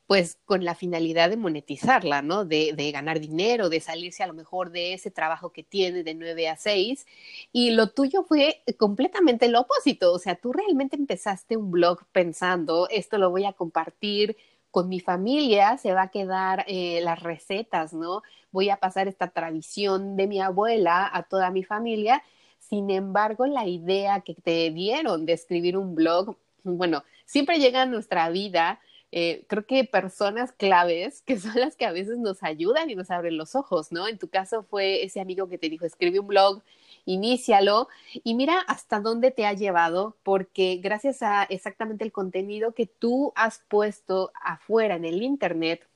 pues 0.07 0.39
con 0.47 0.65
la 0.65 0.75
finalidad 0.75 1.31
de 1.31 1.37
monetizarla, 1.37 2.23
¿no? 2.23 2.45
De, 2.47 2.73
de, 2.75 2.93
ganar 2.93 3.21
dinero, 3.21 3.69
de 3.69 3.81
salirse 3.81 4.23
a 4.23 4.27
lo 4.27 4.35
mejor 4.35 4.71
de 4.71 4.95
ese 4.95 5.11
trabajo 5.11 5.53
que 5.53 5.63
tiene 5.63 6.03
de 6.03 6.15
9 6.15 6.49
a 6.49 6.57
6. 6.57 7.07
Y 7.53 7.73
lo 7.73 7.91
tuyo 7.91 8.23
fue 8.25 8.63
completamente 8.79 9.49
lo 9.49 9.61
opuesto. 9.61 10.13
O 10.15 10.19
sea, 10.19 10.37
tú 10.37 10.53
realmente 10.55 10.97
empezaste 10.97 11.59
un 11.59 11.71
blog 11.71 12.07
pensando, 12.13 12.89
esto 12.91 13.19
lo 13.19 13.31
voy 13.31 13.45
a 13.45 13.53
compartir 13.53 14.37
con 14.79 14.89
mi 14.89 15.01
familia 15.01 15.77
se 15.77 15.93
va 15.93 16.03
a 16.03 16.11
quedar 16.13 16.65
eh, 16.69 17.01
las 17.03 17.21
recetas, 17.21 17.93
¿no? 17.93 18.23
Voy 18.53 18.71
a 18.71 18.77
pasar 18.77 19.09
esta 19.09 19.27
tradición 19.27 20.17
de 20.17 20.29
mi 20.29 20.41
abuela 20.41 21.11
a 21.13 21.25
toda 21.25 21.51
mi 21.51 21.65
familia. 21.65 22.23
Sin 22.61 22.89
embargo, 22.89 23.45
la 23.47 23.67
idea 23.67 24.21
que 24.21 24.37
te 24.37 24.71
dieron 24.71 25.27
de 25.27 25.33
escribir 25.33 25.77
un 25.77 25.97
blog, 25.97 26.37
bueno, 26.63 27.03
siempre 27.27 27.59
llega 27.59 27.83
a 27.83 27.87
nuestra 27.87 28.31
vida. 28.31 28.79
Eh, 29.11 29.47
creo 29.49 29.67
que 29.67 29.83
personas 29.83 30.53
claves 30.53 31.23
que 31.27 31.41
son 31.41 31.59
las 31.59 31.75
que 31.75 31.85
a 31.85 31.91
veces 31.91 32.19
nos 32.19 32.45
ayudan 32.45 32.89
y 32.89 32.95
nos 32.95 33.11
abren 33.11 33.37
los 33.37 33.57
ojos, 33.57 33.91
¿no? 33.91 34.07
En 34.07 34.17
tu 34.17 34.29
caso 34.29 34.63
fue 34.63 35.03
ese 35.03 35.21
amigo 35.21 35.49
que 35.49 35.59
te 35.59 35.69
dijo, 35.69 35.87
escribe 35.87 36.21
un 36.21 36.29
blog, 36.29 36.63
inícialo 37.09 37.89
y 38.13 38.35
mira 38.35 38.61
hasta 38.69 39.01
dónde 39.01 39.31
te 39.31 39.47
ha 39.47 39.55
llevado, 39.55 40.17
porque 40.23 40.79
gracias 40.83 41.23
a 41.23 41.45
exactamente 41.45 42.05
el 42.05 42.13
contenido 42.13 42.73
que 42.73 42.87
tú 42.87 43.33
has 43.35 43.63
puesto 43.69 44.31
afuera 44.41 44.97
en 44.97 45.05
el 45.05 45.23
Internet, 45.23 45.87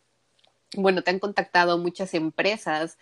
bueno, 0.74 1.02
te 1.02 1.10
han 1.10 1.18
contactado 1.18 1.76
muchas 1.76 2.14
empresas 2.14 2.96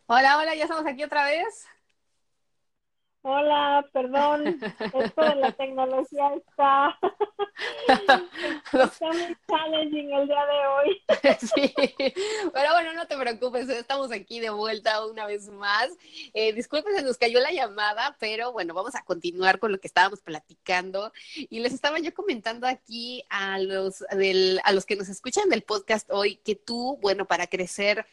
Hola, 0.06 0.38
hola, 0.38 0.54
ya 0.54 0.64
estamos 0.64 0.86
aquí 0.86 1.02
otra 1.02 1.24
vez. 1.24 1.66
Hola, 3.26 3.88
perdón, 3.90 4.60
esto 4.80 5.22
de 5.22 5.34
la 5.36 5.50
tecnología 5.52 6.34
está, 6.34 6.98
está 8.84 9.06
muy 9.06 9.36
challenging 9.48 10.12
el 10.12 10.26
día 10.26 10.44
de 10.44 10.66
hoy. 10.66 11.02
sí, 11.38 11.74
pero 12.52 12.72
bueno, 12.74 12.92
no 12.92 13.06
te 13.06 13.16
preocupes, 13.16 13.70
estamos 13.70 14.12
aquí 14.12 14.40
de 14.40 14.50
vuelta 14.50 15.06
una 15.06 15.24
vez 15.24 15.48
más. 15.48 15.88
Eh, 16.34 16.52
disculpen, 16.52 16.94
se 16.94 17.02
nos 17.02 17.16
cayó 17.16 17.40
la 17.40 17.50
llamada, 17.50 18.14
pero 18.20 18.52
bueno, 18.52 18.74
vamos 18.74 18.94
a 18.94 19.02
continuar 19.02 19.58
con 19.58 19.72
lo 19.72 19.80
que 19.80 19.88
estábamos 19.88 20.20
platicando. 20.20 21.10
Y 21.34 21.60
les 21.60 21.72
estaba 21.72 21.98
yo 22.00 22.12
comentando 22.12 22.66
aquí 22.66 23.24
a 23.30 23.58
los, 23.58 24.04
del, 24.10 24.60
a 24.64 24.72
los 24.72 24.84
que 24.84 24.96
nos 24.96 25.08
escuchan 25.08 25.48
del 25.48 25.62
podcast 25.62 26.10
hoy 26.10 26.36
que 26.36 26.56
tú, 26.56 26.98
bueno, 27.00 27.24
para 27.24 27.46
crecer 27.46 28.04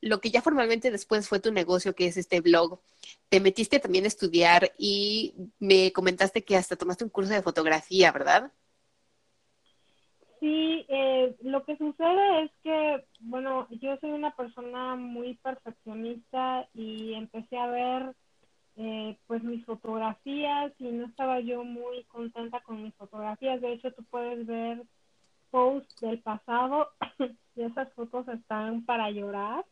lo 0.00 0.20
que 0.20 0.30
ya 0.30 0.42
formalmente 0.42 0.90
después 0.90 1.28
fue 1.28 1.40
tu 1.40 1.52
negocio, 1.52 1.94
que 1.94 2.06
es 2.06 2.16
este 2.16 2.40
blog, 2.40 2.80
te 3.28 3.40
metiste 3.40 3.78
también 3.78 4.04
a 4.04 4.08
estudiar 4.08 4.72
y 4.78 5.34
me 5.58 5.92
comentaste 5.92 6.44
que 6.44 6.56
hasta 6.56 6.76
tomaste 6.76 7.04
un 7.04 7.10
curso 7.10 7.32
de 7.32 7.42
fotografía, 7.42 8.12
¿verdad? 8.12 8.52
Sí, 10.40 10.86
eh, 10.88 11.34
lo 11.42 11.64
que 11.64 11.76
sucede 11.76 12.44
es 12.44 12.50
que, 12.62 13.04
bueno, 13.20 13.66
yo 13.70 13.96
soy 14.00 14.10
una 14.10 14.30
persona 14.36 14.94
muy 14.94 15.34
perfeccionista 15.34 16.68
y 16.74 17.14
empecé 17.14 17.56
a 17.58 17.66
ver 17.66 18.14
eh, 18.76 19.18
pues 19.26 19.42
mis 19.42 19.64
fotografías 19.64 20.72
y 20.78 20.84
no 20.84 21.06
estaba 21.06 21.40
yo 21.40 21.64
muy 21.64 22.04
contenta 22.04 22.60
con 22.60 22.84
mis 22.84 22.94
fotografías. 22.94 23.60
De 23.60 23.72
hecho, 23.72 23.92
tú 23.92 24.04
puedes 24.04 24.46
ver 24.46 24.84
posts 25.50 26.00
del 26.00 26.20
pasado 26.20 26.88
y 27.56 27.62
esas 27.62 27.92
fotos 27.94 28.28
están 28.28 28.84
para 28.84 29.10
llorar. 29.10 29.64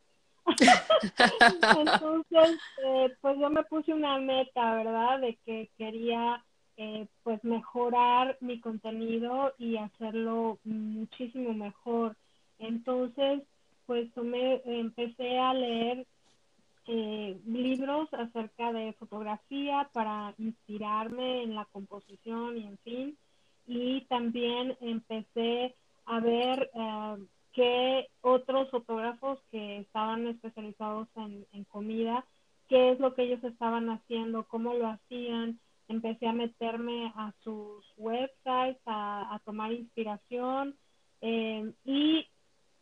Entonces, 1.78 2.58
eh, 2.84 3.14
pues 3.20 3.38
yo 3.38 3.50
me 3.50 3.64
puse 3.64 3.92
una 3.92 4.18
meta, 4.18 4.74
¿verdad? 4.74 5.20
De 5.20 5.36
que 5.44 5.70
quería 5.76 6.44
eh, 6.76 7.06
pues 7.22 7.42
mejorar 7.42 8.36
mi 8.40 8.60
contenido 8.60 9.54
y 9.58 9.76
hacerlo 9.76 10.58
muchísimo 10.64 11.54
mejor. 11.54 12.16
Entonces, 12.58 13.42
pues 13.86 14.12
tomé, 14.12 14.62
empecé 14.64 15.38
a 15.38 15.54
leer 15.54 16.06
eh, 16.86 17.40
libros 17.46 18.12
acerca 18.12 18.72
de 18.72 18.92
fotografía 18.94 19.88
para 19.92 20.34
inspirarme 20.38 21.42
en 21.42 21.54
la 21.54 21.64
composición 21.66 22.58
y 22.58 22.66
en 22.66 22.78
fin. 22.78 23.18
Y 23.66 24.02
también 24.02 24.76
empecé 24.80 25.74
a 26.04 26.20
ver 26.20 26.70
que 27.56 28.08
otros 28.20 28.70
fotógrafos 28.70 29.38
que 29.50 29.78
estaban 29.78 30.26
especializados 30.26 31.08
en, 31.16 31.64
comida, 31.64 32.26
qué 32.68 32.90
es 32.92 33.00
lo 33.00 33.14
que 33.14 33.22
ellos 33.22 33.42
estaban 33.44 33.88
haciendo, 33.88 34.44
cómo 34.44 34.74
lo 34.74 34.86
hacían. 34.88 35.58
Empecé 35.88 36.28
a 36.28 36.34
meterme 36.34 37.12
a 37.16 37.32
sus 37.42 37.82
websites, 37.96 38.82
a, 38.84 39.40
tomar 39.46 39.72
inspiración 39.72 40.76
eh, 41.22 41.72
y 41.84 42.26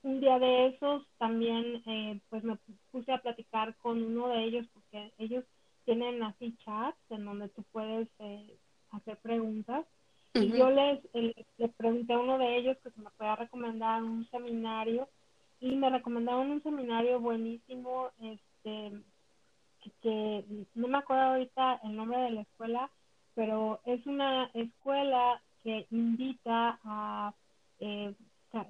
un 0.03 0.21
día 0.21 0.41
de 0.41 0.67
esos 0.67 1.07
también 1.19 1.83
eh, 1.87 2.21
pues 2.29 2.43
me 2.43 2.59
puse 2.91 3.13
a 3.13 3.23
platicar 3.23 3.77
con 3.77 4.03
uno 4.03 4.29
de 4.29 4.43
ellos 4.43 4.67
porque 4.73 5.13
ellos 5.19 5.45
tienen 5.85 6.23
así 6.23 6.57
chats 6.65 6.99
en 7.11 7.25
donde 7.25 7.49
tú 7.51 7.63
puedes 7.71 8.09
eh, 8.19 8.57
hacer 8.91 9.19
preguntas 9.19 9.87
y 10.35 10.49
yo 10.49 10.71
les, 10.71 11.01
les 11.13 11.75
pregunté 11.77 12.13
a 12.13 12.19
uno 12.19 12.39
de 12.39 12.57
ellos 12.57 12.77
que 12.83 12.91
se 12.91 13.01
me 13.01 13.11
pueda 13.11 13.37
recomendar 13.37 14.03
un 14.03 14.29
seminario 14.31 15.09
y 15.61 15.77
me 15.77 15.91
recomendaron 15.91 16.51
un 16.51 16.63
seminario 16.63 17.21
buenísimo 17.21 18.11
este 18.21 18.93
que 20.03 20.45
no 20.75 20.89
me 20.89 20.99
acuerdo 20.99 21.25
ahorita 21.25 21.81
el 21.85 21.97
nombre 21.97 22.19
de 22.19 22.31
la 22.31 22.41
escuela 22.41 22.91
pero 23.35 23.81
es 23.85 24.05
una 24.07 24.51
escuela 24.55 25.41
que 25.63 25.87
invita 25.91 26.79
a 26.85 27.35
eh, 27.81 28.15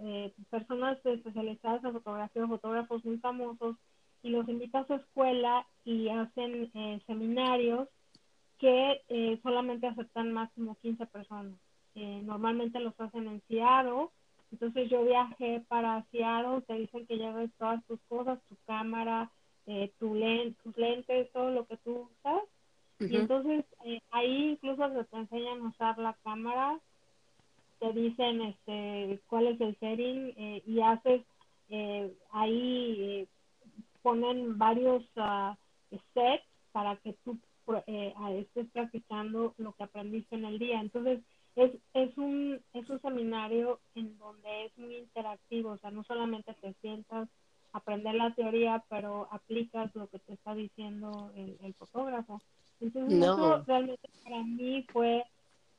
eh, 0.02 0.32
personas 0.48 0.98
especializadas 1.04 1.84
en 1.84 1.92
fotografía, 1.92 2.46
fotógrafos 2.46 3.04
muy 3.04 3.18
famosos, 3.18 3.76
y 4.22 4.30
los 4.30 4.48
invita 4.48 4.80
a 4.80 4.86
su 4.86 4.94
escuela 4.94 5.66
y 5.84 6.08
hacen 6.08 6.70
eh, 6.72 7.00
seminarios 7.06 7.88
que 8.64 9.02
eh, 9.08 9.38
solamente 9.42 9.86
aceptan 9.86 10.32
máximo 10.32 10.76
15 10.80 11.04
personas. 11.06 11.54
normalmente 11.94 12.80
los 12.80 12.98
hacen 12.98 13.28
en 13.28 13.42
Seattle. 13.46 14.08
Entonces 14.52 14.88
yo 14.88 15.04
viajé 15.04 15.62
para 15.68 16.06
Seattle, 16.10 16.62
te 16.62 16.74
dicen 16.74 17.06
que 17.06 17.18
lleves 17.18 17.50
todas 17.58 17.84
tus 17.86 18.00
cosas, 18.08 18.38
tu 18.48 18.56
cámara, 18.66 19.30
tu 19.98 20.14
lente, 20.14 20.56
tus 20.62 20.76
lentes, 20.78 21.30
todo 21.32 21.50
lo 21.50 21.66
que 21.66 21.76
tú 21.78 22.08
usas. 22.10 22.42
Y 23.00 23.16
entonces 23.16 23.66
ahí 24.12 24.52
incluso 24.52 24.88
te 25.10 25.16
enseñan 25.16 25.60
a 25.60 25.68
usar 25.68 25.98
la 25.98 26.14
cámara, 26.24 26.80
te 27.80 27.92
dicen 27.92 28.40
este 28.40 29.20
cuál 29.28 29.48
es 29.48 29.60
el 29.60 29.76
setting 29.78 30.32
eh, 30.36 30.62
y 30.66 30.80
haces 30.80 31.22
eh, 31.68 32.10
ahí 32.32 32.96
eh, 33.00 33.26
ponen 34.02 34.58
varios 34.58 35.02
uh, 35.16 35.54
sets 36.12 36.44
para 36.72 36.96
que 36.96 37.14
tú 37.24 37.38
estés 37.86 38.70
practicando 38.72 39.54
lo 39.58 39.72
que 39.72 39.84
aprendiste 39.84 40.34
en 40.36 40.44
el 40.44 40.58
día. 40.58 40.80
Entonces 40.80 41.20
es, 41.56 41.72
es 41.94 42.16
un 42.18 42.60
es 42.72 42.88
un 42.88 43.00
seminario 43.00 43.80
en 43.94 44.16
donde 44.18 44.66
es 44.66 44.78
muy 44.78 44.96
interactivo 44.96 45.70
o 45.70 45.78
sea 45.78 45.92
no 45.92 46.02
solamente 46.02 46.52
te 46.54 46.74
sientas 46.80 47.28
a 47.72 47.78
aprender 47.78 48.16
la 48.16 48.34
teoría 48.34 48.82
pero 48.88 49.28
aplicas 49.30 49.94
lo 49.94 50.08
que 50.08 50.18
te 50.18 50.32
está 50.32 50.54
diciendo 50.54 51.30
el, 51.36 51.56
el 51.62 51.74
fotógrafo. 51.74 52.40
Entonces 52.80 53.22
eso 53.22 53.62
realmente 53.66 54.08
para 54.24 54.42
mí 54.42 54.84
fue 54.92 55.24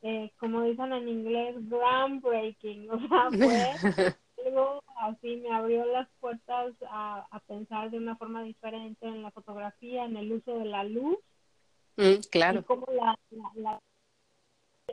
eh, 0.08 0.32
como 0.40 0.62
dicen 0.62 0.94
en 0.94 1.10
inglés, 1.10 1.56
groundbreaking, 1.68 2.90
o 2.92 3.00
sea, 3.08 3.30
fue 3.32 3.72
algo 4.46 4.84
así, 4.98 5.38
me 5.38 5.52
abrió 5.52 5.84
las 5.86 6.08
puertas 6.20 6.76
a, 6.92 7.26
pensar 7.48 7.90
de 7.90 7.98
una 7.98 8.16
forma 8.16 8.44
diferente 8.44 9.08
en 9.08 9.24
la 9.24 9.32
fotografía, 9.32 10.06
en 10.06 10.16
el 10.16 10.32
uso 10.32 10.60
de 10.60 10.66
la 10.66 10.84
luz. 10.84 11.18
Mm, 11.98 12.20
claro. 12.30 12.60
Y 12.60 12.64
cómo 12.64 12.86
la, 12.92 13.18
la, 13.56 13.80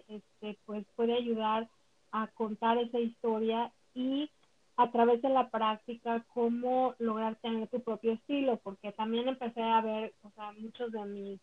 este, 0.09 0.59
pues 0.65 0.85
puede 0.97 1.15
ayudar 1.15 1.69
a 2.13 2.27
contar 2.29 2.79
esa 2.79 2.99
historia 2.99 3.73
y 3.95 4.31
a 4.77 4.91
través 4.91 5.21
de 5.23 5.29
la 5.29 5.51
práctica 5.51 6.25
cómo 6.33 6.95
lograr 6.99 7.37
tener 7.37 7.69
tu 7.69 7.81
propio 7.83 8.13
estilo, 8.13 8.59
porque 8.59 8.93
también 8.93 9.29
empecé 9.29 9.63
a 9.63 9.81
ver, 9.81 10.15
o 10.23 10.31
sea, 10.31 10.53
muchos 10.53 10.93
de 10.93 11.05
mis 11.05 11.41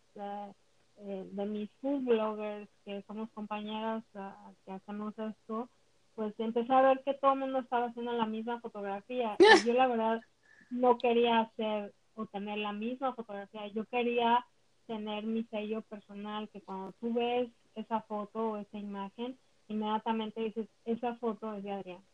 eh, 1.01 1.25
de 1.32 1.46
mis 1.46 1.70
food 1.82 2.01
bloggers, 2.01 2.70
que 2.84 3.01
somos 3.08 3.30
compañeras 3.32 4.04
uh, 4.16 4.54
que 4.66 4.74
hacemos 4.74 5.18
esto, 5.18 5.70
pues 6.16 6.34
empecé 6.39 6.74
a 6.74 6.82
ver 6.82 7.02
que 7.06 7.13
todo 7.13 7.34
el 7.34 7.39
mundo 7.39 7.60
estaba 7.60 7.86
haciendo 7.86 8.12
la 8.12 8.26
misma 8.26 8.60
fotografía. 8.60 9.38
Y 9.39 9.65
yo 9.65 9.74
la 9.74 9.88
verdad 9.88 10.22
no 10.69 10.98
quería 10.98 11.39
hacer 11.39 11.93
o 12.15 12.26
tener 12.26 12.58
la 12.58 12.74
misma 12.74 13.13
fotografía, 13.13 13.67
yo 13.67 13.86
quería 13.86 14.45
tener 14.89 15.23
mi 15.23 15.43
sello 15.45 15.84
personal, 15.84 16.49
que 16.49 16.62
cuando 16.62 16.93
tú 16.93 17.13
ves 17.13 17.47
esa 17.75 18.02
foto 18.02 18.39
o 18.39 18.58
esa 18.58 18.80
imagen, 18.80 19.38
inmediatamente 19.67 20.41
dices, 20.41 20.67
esa 20.84 21.15
foto 21.17 21.54
es 21.54 21.63
de 21.63 21.71
Adrián. 21.71 22.09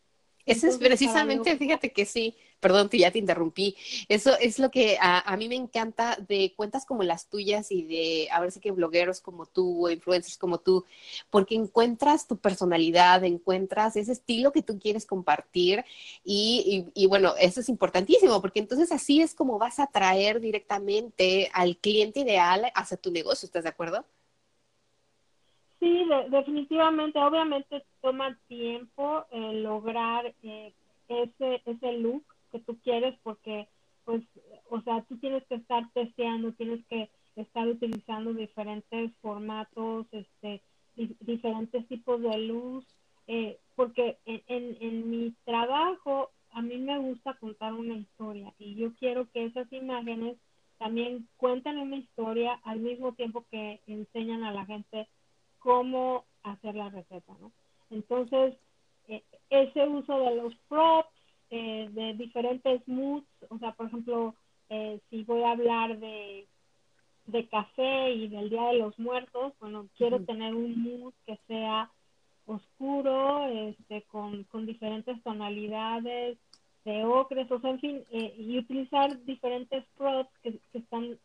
Eso 0.46 0.68
es 0.68 0.78
precisamente, 0.78 1.58
fíjate 1.58 1.92
que 1.92 2.06
sí, 2.06 2.36
perdón 2.60 2.90
que 2.90 3.00
ya 3.00 3.12
te 3.12 3.20
interrumpí, 3.20 3.76
eso 4.10 4.38
es 4.40 4.60
lo 4.60 4.70
que 4.70 4.98
a, 5.02 5.36
mí 5.38 5.50
me 5.50 5.56
encanta 5.56 6.18
de 6.28 6.54
cuentas 6.56 6.86
como 6.86 7.04
las 7.04 7.30
tuyas 7.30 7.72
y 7.72 7.84
de, 7.84 8.28
a 8.32 8.40
ver 8.40 8.52
si 8.52 8.60
que 8.60 8.72
blogueros 8.72 9.22
como 9.22 9.48
tú 9.48 9.88
o 9.88 9.90
influencers 9.90 10.38
como 10.38 10.60
tú, 10.60 10.86
porque 11.32 11.56
encuentras 11.56 12.28
tu 12.28 12.38
personalidad, 12.38 13.24
encuentras 13.24 13.96
ese 13.96 14.12
estilo 14.12 14.52
que 14.52 14.62
tú 14.62 14.80
quieres 14.80 15.06
compartir 15.06 15.84
y, 16.24 16.88
y, 16.94 17.08
bueno, 17.08 17.34
eso 17.40 17.60
es 17.60 17.70
importantísimo, 17.70 18.40
porque 18.42 18.60
entonces 18.60 18.92
así 18.92 19.22
es 19.22 19.34
como 19.34 19.58
vas 19.58 19.80
a 19.80 19.84
atraer 19.84 20.40
directamente 20.40 21.50
al 21.54 21.78
cliente 21.78 22.20
ideal 22.22 22.72
hacia 22.76 22.98
tu 22.98 23.12
negocio, 23.12 23.48
¿estás 23.48 23.64
de 23.64 23.70
acuerdo? 23.70 24.06
Sí, 25.86 26.04
definitivamente, 26.30 27.20
obviamente 27.20 27.84
toma 28.02 28.36
tiempo 28.48 29.24
eh, 29.30 29.54
lograr 29.62 30.34
eh, 30.42 30.74
ese, 31.08 31.62
ese 31.64 31.92
look 32.00 32.24
que 32.52 32.58
tú 32.58 32.76
quieres 32.84 33.14
porque, 33.22 33.68
pues, 34.04 34.24
o 34.72 34.82
sea, 34.82 35.04
tú 35.04 35.16
tienes 35.20 35.46
que 35.46 35.54
estar 35.54 35.88
testeando, 35.94 36.54
tienes 36.54 36.84
que 36.88 37.12
estar 37.36 37.68
utilizando 37.68 38.34
diferentes 38.34 39.12
formatos, 39.22 40.08
este, 40.12 40.64
diferentes 40.96 41.88
tipos 41.88 42.20
de 42.20 42.36
luz, 42.36 42.84
eh, 43.28 43.60
porque 43.76 44.18
en, 44.26 44.42
en, 44.48 44.78
en 44.82 45.12
mi 45.12 45.36
trabajo 45.46 46.32
a 46.54 46.64
mí 46.64 46.78
me 46.80 46.98
gusta 46.98 47.36
contar 47.36 47.74
una 47.74 47.94
historia 47.94 48.52
y 48.58 48.74
yo 48.74 48.92
quiero 48.96 49.30
que 49.32 49.46
esas 49.46 49.72
imágenes 49.72 50.36
también 50.80 51.28
cuenten 51.38 51.78
una 51.78 51.98
historia 51.98 52.60
al 52.64 52.80
mismo 52.80 53.14
tiempo 53.14 53.46
que 53.52 53.82
enseñan 53.86 54.44
a 54.44 54.52
la 54.52 54.66
gente 54.66 55.08
cómo 55.66 56.26
hacer 56.44 56.76
la 56.76 56.90
receta, 56.90 57.34
¿no? 57.42 57.52
Entonces, 57.90 58.54
eh, 59.08 59.24
ese 59.50 59.88
uso 59.88 60.20
de 60.20 60.36
los 60.36 60.56
props, 60.70 61.10
eh, 61.50 61.90
de 61.92 62.14
diferentes 62.14 62.88
moods, 62.88 63.26
o 63.50 63.58
sea, 63.58 63.72
por 63.72 63.88
ejemplo, 63.88 64.36
eh, 64.70 65.00
si 65.10 65.24
voy 65.24 65.42
a 65.42 65.52
hablar 65.52 65.98
de, 65.98 66.46
de 67.26 67.48
café 67.48 68.12
y 68.12 68.28
del 68.28 68.52
Día 68.52 68.68
de 68.68 68.78
los 68.78 68.98
Muertos, 69.00 69.54
bueno, 69.60 69.88
quiero 69.98 70.24
tener 70.24 70.54
un 70.54 70.84
mood 70.84 71.14
que 71.26 71.40
sea 71.48 71.90
oscuro, 72.46 73.48
este, 73.48 74.04
con, 74.04 74.44
con 74.46 74.68
diferentes 74.68 75.22
tonalidades 75.24 76.38
de 76.84 77.06
ocres, 77.06 77.50
o 77.50 77.60
sea, 77.60 77.72
en 77.72 77.80
fin, 77.80 78.04
y 78.12 78.60
utilizar 78.60 79.26
diferentes 79.26 79.84
props 79.98 80.30
que, 80.44 80.60
que 80.72 80.78
están 80.78 81.18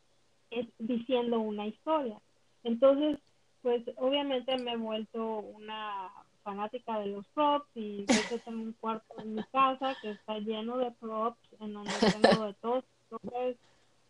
diciendo 0.79 1.40
una 1.40 1.66
historia. 1.66 2.18
Entonces, 2.64 3.18
pues 3.62 3.82
obviamente 3.96 4.56
me 4.58 4.72
he 4.72 4.76
vuelto 4.76 5.38
una 5.38 6.10
fanática 6.42 6.98
de 6.98 7.06
los 7.06 7.26
props 7.28 7.68
y 7.74 8.04
de 8.04 8.14
hecho 8.14 8.38
tengo 8.44 8.62
un 8.62 8.72
cuarto 8.72 9.14
en 9.18 9.34
mi 9.34 9.44
casa 9.44 9.94
que 10.00 10.12
está 10.12 10.38
lleno 10.38 10.78
de 10.78 10.90
props 10.92 11.38
en 11.60 11.74
donde 11.74 11.92
tengo 12.22 12.46
de 12.46 12.54
todos 12.54 12.84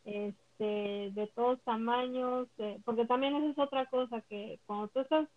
este, 0.04 1.10
de 1.14 1.30
todos 1.34 1.60
tamaños, 1.62 2.48
porque 2.84 3.06
también 3.06 3.34
esa 3.34 3.50
es 3.50 3.58
otra 3.58 3.86
cosa 3.86 4.20
que 4.22 4.60
cuando 4.66 4.88
tú 4.88 5.00
estás 5.00 5.28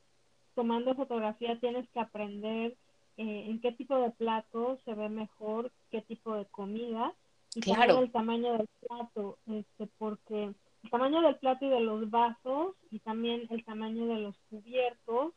tomando 0.55 0.95
fotografía 0.95 1.59
tienes 1.59 1.87
que 1.89 1.99
aprender 1.99 2.75
eh, 3.17 3.45
en 3.47 3.59
qué 3.61 3.71
tipo 3.71 3.95
de 3.97 4.11
plato 4.11 4.79
se 4.85 4.93
ve 4.93 5.09
mejor, 5.09 5.71
qué 5.91 6.01
tipo 6.01 6.35
de 6.35 6.45
comida 6.45 7.13
y 7.55 7.61
también 7.61 7.97
el 7.97 8.11
tamaño 8.11 8.53
del 8.53 8.67
plato, 8.87 9.37
este, 9.47 9.87
porque 9.97 10.53
el 10.83 10.89
tamaño 10.89 11.21
del 11.21 11.37
plato 11.37 11.65
y 11.65 11.69
de 11.69 11.79
los 11.79 12.09
vasos 12.09 12.75
y 12.91 12.99
también 12.99 13.47
el 13.49 13.63
tamaño 13.63 14.05
de 14.07 14.19
los 14.19 14.35
cubiertos, 14.49 15.33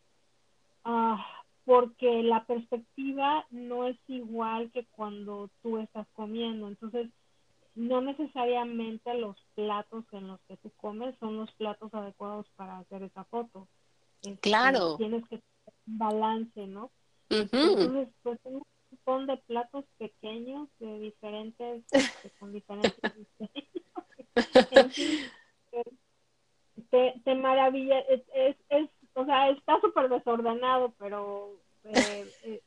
ah, 0.85 1.25
porque 1.65 2.23
la 2.23 2.45
perspectiva 2.45 3.47
no 3.51 3.87
es 3.87 3.97
igual 4.09 4.71
que 4.73 4.87
cuando 4.87 5.51
tú 5.63 5.79
estás 5.79 6.07
comiendo. 6.15 6.69
Entonces, 6.69 7.11
no 7.75 8.01
necesariamente 8.01 9.15
los 9.15 9.37
platos 9.55 10.05
en 10.13 10.29
los 10.29 10.41
que 10.49 10.57
tú 10.59 10.71
comes 10.77 11.15
son 11.19 11.37
los 11.37 11.53
platos 11.53 11.93
adecuados 11.93 12.47
para 12.57 12.79
hacer 12.79 13.03
esa 13.03 13.25
foto. 13.25 13.69
Este, 14.23 14.39
claro. 14.39 14.97
Tienes 14.97 15.27
que 15.29 15.41
balance, 15.85 16.67
¿no? 16.67 16.91
Entonces, 17.29 18.09
pues 18.23 18.39
un 18.45 18.63
montón 18.91 19.27
de 19.27 19.37
platos 19.39 19.85
pequeños 19.99 20.69
de 20.79 21.01
diferentes, 21.01 21.85
este, 21.93 22.31
con 22.39 22.53
diferentes 22.53 22.95
te, 26.91 27.21
te 27.25 27.35
maravilla, 27.35 27.99
es, 28.01 28.23
es, 28.69 28.89
o 29.15 29.25
sea, 29.25 29.51
está 29.51 29.81
súper 29.81 30.09
desordenado, 30.09 30.93
pero 30.99 31.51
eh, 31.85 32.31
eh, 32.45 32.61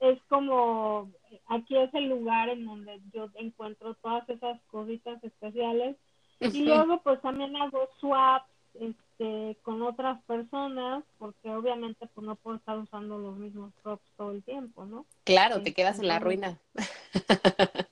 es, 0.00 0.18
como, 0.28 1.10
aquí 1.46 1.76
es 1.76 1.92
el 1.94 2.08
lugar 2.08 2.48
en 2.48 2.66
donde 2.66 3.00
yo 3.12 3.28
encuentro 3.34 3.94
todas 3.94 4.28
esas 4.28 4.60
cositas 4.70 5.22
especiales. 5.24 5.96
Y 6.40 6.64
luego 6.64 7.00
pues 7.02 7.20
también 7.20 7.56
hago 7.56 7.88
swaps, 7.98 8.46
este, 8.74 9.08
este, 9.18 9.56
con 9.62 9.82
otras 9.82 10.22
personas, 10.24 11.02
porque 11.18 11.50
obviamente 11.50 12.06
pues 12.14 12.24
no 12.24 12.36
puedo 12.36 12.56
estar 12.56 12.78
usando 12.78 13.18
los 13.18 13.36
mismos 13.36 13.72
props 13.82 14.04
todo 14.16 14.30
el 14.30 14.44
tiempo, 14.44 14.84
¿no? 14.86 15.06
Claro, 15.24 15.60
te 15.62 15.74
quedas 15.74 15.98
en 15.98 16.06
la 16.08 16.20
ruina. 16.20 16.58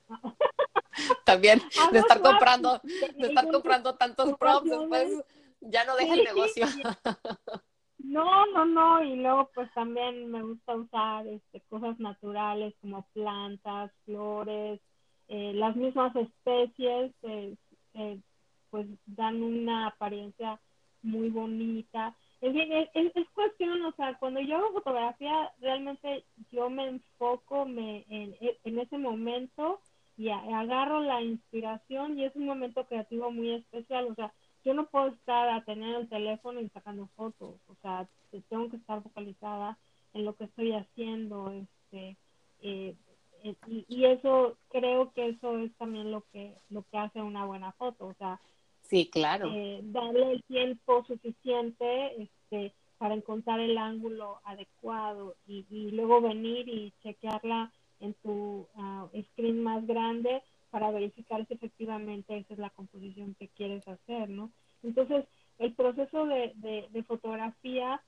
También 1.27 1.61
ah, 1.77 1.89
de 1.91 1.99
estar 1.99 2.21
comprando, 2.21 2.79
de 3.17 3.27
estar 3.27 3.45
comprando 3.51 3.95
tantos 3.95 4.33
props, 4.37 4.69
después 4.69 5.25
ya 5.59 5.83
no 5.83 5.97
deja 5.97 6.13
el 6.13 6.23
negocio. 6.23 6.65
No, 7.99 8.45
no, 8.53 8.65
no, 8.65 9.03
y 9.03 9.17
luego 9.17 9.49
pues 9.53 9.69
también 9.73 10.31
me 10.31 10.41
gusta 10.41 10.75
usar 10.75 11.27
este, 11.27 11.59
cosas 11.67 11.99
naturales 11.99 12.73
como 12.79 13.05
plantas, 13.11 13.91
flores, 14.05 14.79
eh, 15.27 15.51
las 15.53 15.75
mismas 15.75 16.15
especies, 16.15 17.11
eh, 17.23 17.55
eh, 17.95 18.19
pues 18.69 18.87
dan 19.07 19.43
una 19.43 19.87
apariencia 19.87 20.57
muy 21.01 21.29
bonita. 21.29 22.15
Es, 22.39 22.55
es, 22.93 23.11
es, 23.13 23.29
cuestión, 23.31 23.83
o 23.83 23.91
sea, 23.93 24.17
cuando 24.19 24.39
yo 24.39 24.55
hago 24.55 24.73
fotografía, 24.73 25.51
realmente 25.59 26.23
yo 26.49 26.69
me 26.69 26.87
enfoco 26.87 27.65
me, 27.65 28.05
en, 28.09 28.37
en 28.63 28.79
ese 28.79 28.97
momento 28.97 29.81
y 30.17 30.29
agarro 30.29 30.99
la 30.99 31.21
inspiración 31.21 32.17
y 32.17 32.25
es 32.25 32.35
un 32.35 32.45
momento 32.45 32.85
creativo 32.85 33.31
muy 33.31 33.51
especial, 33.51 34.07
o 34.07 34.15
sea, 34.15 34.33
yo 34.65 34.73
no 34.73 34.87
puedo 34.87 35.07
estar 35.07 35.49
a 35.49 35.63
tener 35.63 35.95
el 35.95 36.09
teléfono 36.09 36.59
y 36.59 36.69
sacando 36.69 37.07
fotos, 37.15 37.55
o 37.67 37.75
sea, 37.81 38.07
tengo 38.49 38.69
que 38.69 38.77
estar 38.77 39.01
focalizada 39.03 39.77
en 40.13 40.25
lo 40.25 40.35
que 40.35 40.45
estoy 40.45 40.73
haciendo, 40.73 41.51
este, 41.51 42.17
eh, 42.61 42.95
eh, 43.43 43.55
y, 43.67 44.05
eso 44.05 44.57
creo 44.69 45.13
que 45.13 45.29
eso 45.29 45.59
es 45.59 45.71
también 45.75 46.11
lo 46.11 46.23
que 46.33 46.55
lo 46.69 46.83
que 46.83 46.97
hace 46.97 47.21
una 47.21 47.45
buena 47.45 47.71
foto, 47.73 48.07
o 48.07 48.13
sea, 48.15 48.41
sí, 48.81 49.09
claro, 49.11 49.51
eh, 49.53 49.81
darle 49.83 50.31
el 50.31 50.43
tiempo 50.43 51.05
suficiente, 51.05 52.23
este, 52.23 52.73
para 52.97 53.13
encontrar 53.13 53.59
el 53.59 53.77
ángulo 53.77 54.39
adecuado 54.43 55.35
y, 55.45 55.91
luego 55.91 56.21
venir 56.21 56.67
y 56.67 56.93
chequearla 57.03 57.71
en 57.99 58.13
tu 58.15 58.67
ah, 58.75 59.07
screen 59.31 59.63
más 59.63 59.85
grande 59.85 60.41
para 60.69 60.91
verificar 60.91 61.45
si 61.47 61.53
efectivamente 61.53 62.37
esa 62.37 62.53
es 62.53 62.59
la 62.59 62.69
composición 62.71 63.35
que 63.35 63.47
quieres 63.49 63.87
hacer, 63.87 64.29
¿no? 64.29 64.51
Entonces, 64.83 65.25
el 65.59 65.73
proceso 65.73 66.25
de, 66.25 66.53
de, 66.91 67.03
fotografía, 67.03 68.01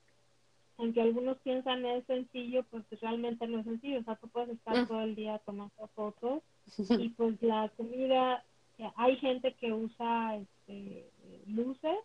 aunque 0.76 1.00
algunos 1.00 1.38
piensan 1.38 1.84
es 1.84 2.04
sencillo, 2.06 2.64
pues 2.70 2.84
realmente 3.00 3.46
no 3.48 3.58
es 3.58 3.64
sencillo, 3.64 4.00
o 4.00 4.04
sea, 4.04 4.16
tú 4.16 4.28
puedes 4.28 4.50
estar 4.50 4.76
mm. 4.76 4.86
todo 4.86 5.00
el 5.00 5.14
día 5.14 5.40
tomando 5.44 5.88
fotos 5.94 6.42
y 6.98 7.08
pues 7.10 7.40
la 7.42 7.68
comida, 7.76 8.44
eh, 8.78 8.90
hay 8.96 9.16
gente 9.16 9.54
que 9.54 9.72
usa 9.72 10.36
este, 10.36 11.10
luces, 11.46 11.98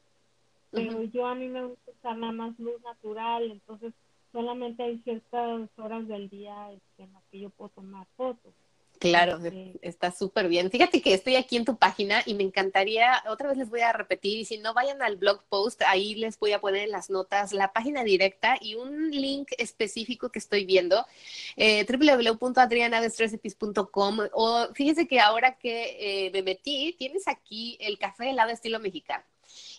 pero 0.71 1.03
yo 1.03 1.25
a 1.25 1.35
mí 1.35 1.47
me 1.47 1.63
gusta 1.63 1.91
usar 1.91 2.17
nada 2.17 2.33
más 2.33 2.59
luz 2.59 2.81
natural, 2.81 3.51
entonces 3.51 3.93
solamente 4.35 4.83
hay 4.83 4.99
ciertas 4.99 5.69
horas 5.77 6.05
del 6.09 6.29
día 6.29 6.69
este, 6.73 7.03
en 7.03 7.13
las 7.13 7.23
que 7.31 7.39
yo 7.39 7.49
puedo 7.51 7.69
tomar 7.69 8.05
fotos. 8.17 8.53
Claro, 8.99 9.39
está 9.81 10.11
súper 10.11 10.47
bien. 10.47 10.71
Fíjate 10.71 11.01
que 11.01 11.13
estoy 11.13 11.35
aquí 11.35 11.57
en 11.57 11.65
tu 11.65 11.77
página 11.77 12.21
y 12.25 12.33
me 12.33 12.43
encantaría, 12.43 13.23
otra 13.29 13.49
vez 13.49 13.57
les 13.57 13.69
voy 13.69 13.81
a 13.81 13.91
repetir, 13.91 14.39
y 14.39 14.45
si 14.45 14.57
no 14.57 14.73
vayan 14.73 15.01
al 15.01 15.17
blog 15.17 15.43
post, 15.49 15.81
ahí 15.83 16.15
les 16.15 16.39
voy 16.39 16.53
a 16.53 16.59
poner 16.59 16.83
en 16.83 16.91
las 16.91 17.09
notas 17.09 17.53
la 17.53 17.71
página 17.71 18.03
directa 18.03 18.57
y 18.59 18.75
un 18.75 19.11
link 19.11 19.51
específico 19.57 20.29
que 20.29 20.39
estoy 20.39 20.65
viendo, 20.65 21.05
eh, 21.55 21.85
o 24.33 24.67
fíjense 24.73 25.07
que 25.07 25.19
ahora 25.19 25.57
que 25.57 25.97
eh, 25.99 26.31
me 26.31 26.41
metí, 26.41 26.95
tienes 26.97 27.27
aquí 27.27 27.77
el 27.81 27.97
café 27.97 28.29
helado 28.29 28.51
estilo 28.51 28.79
mexicano. 28.79 29.23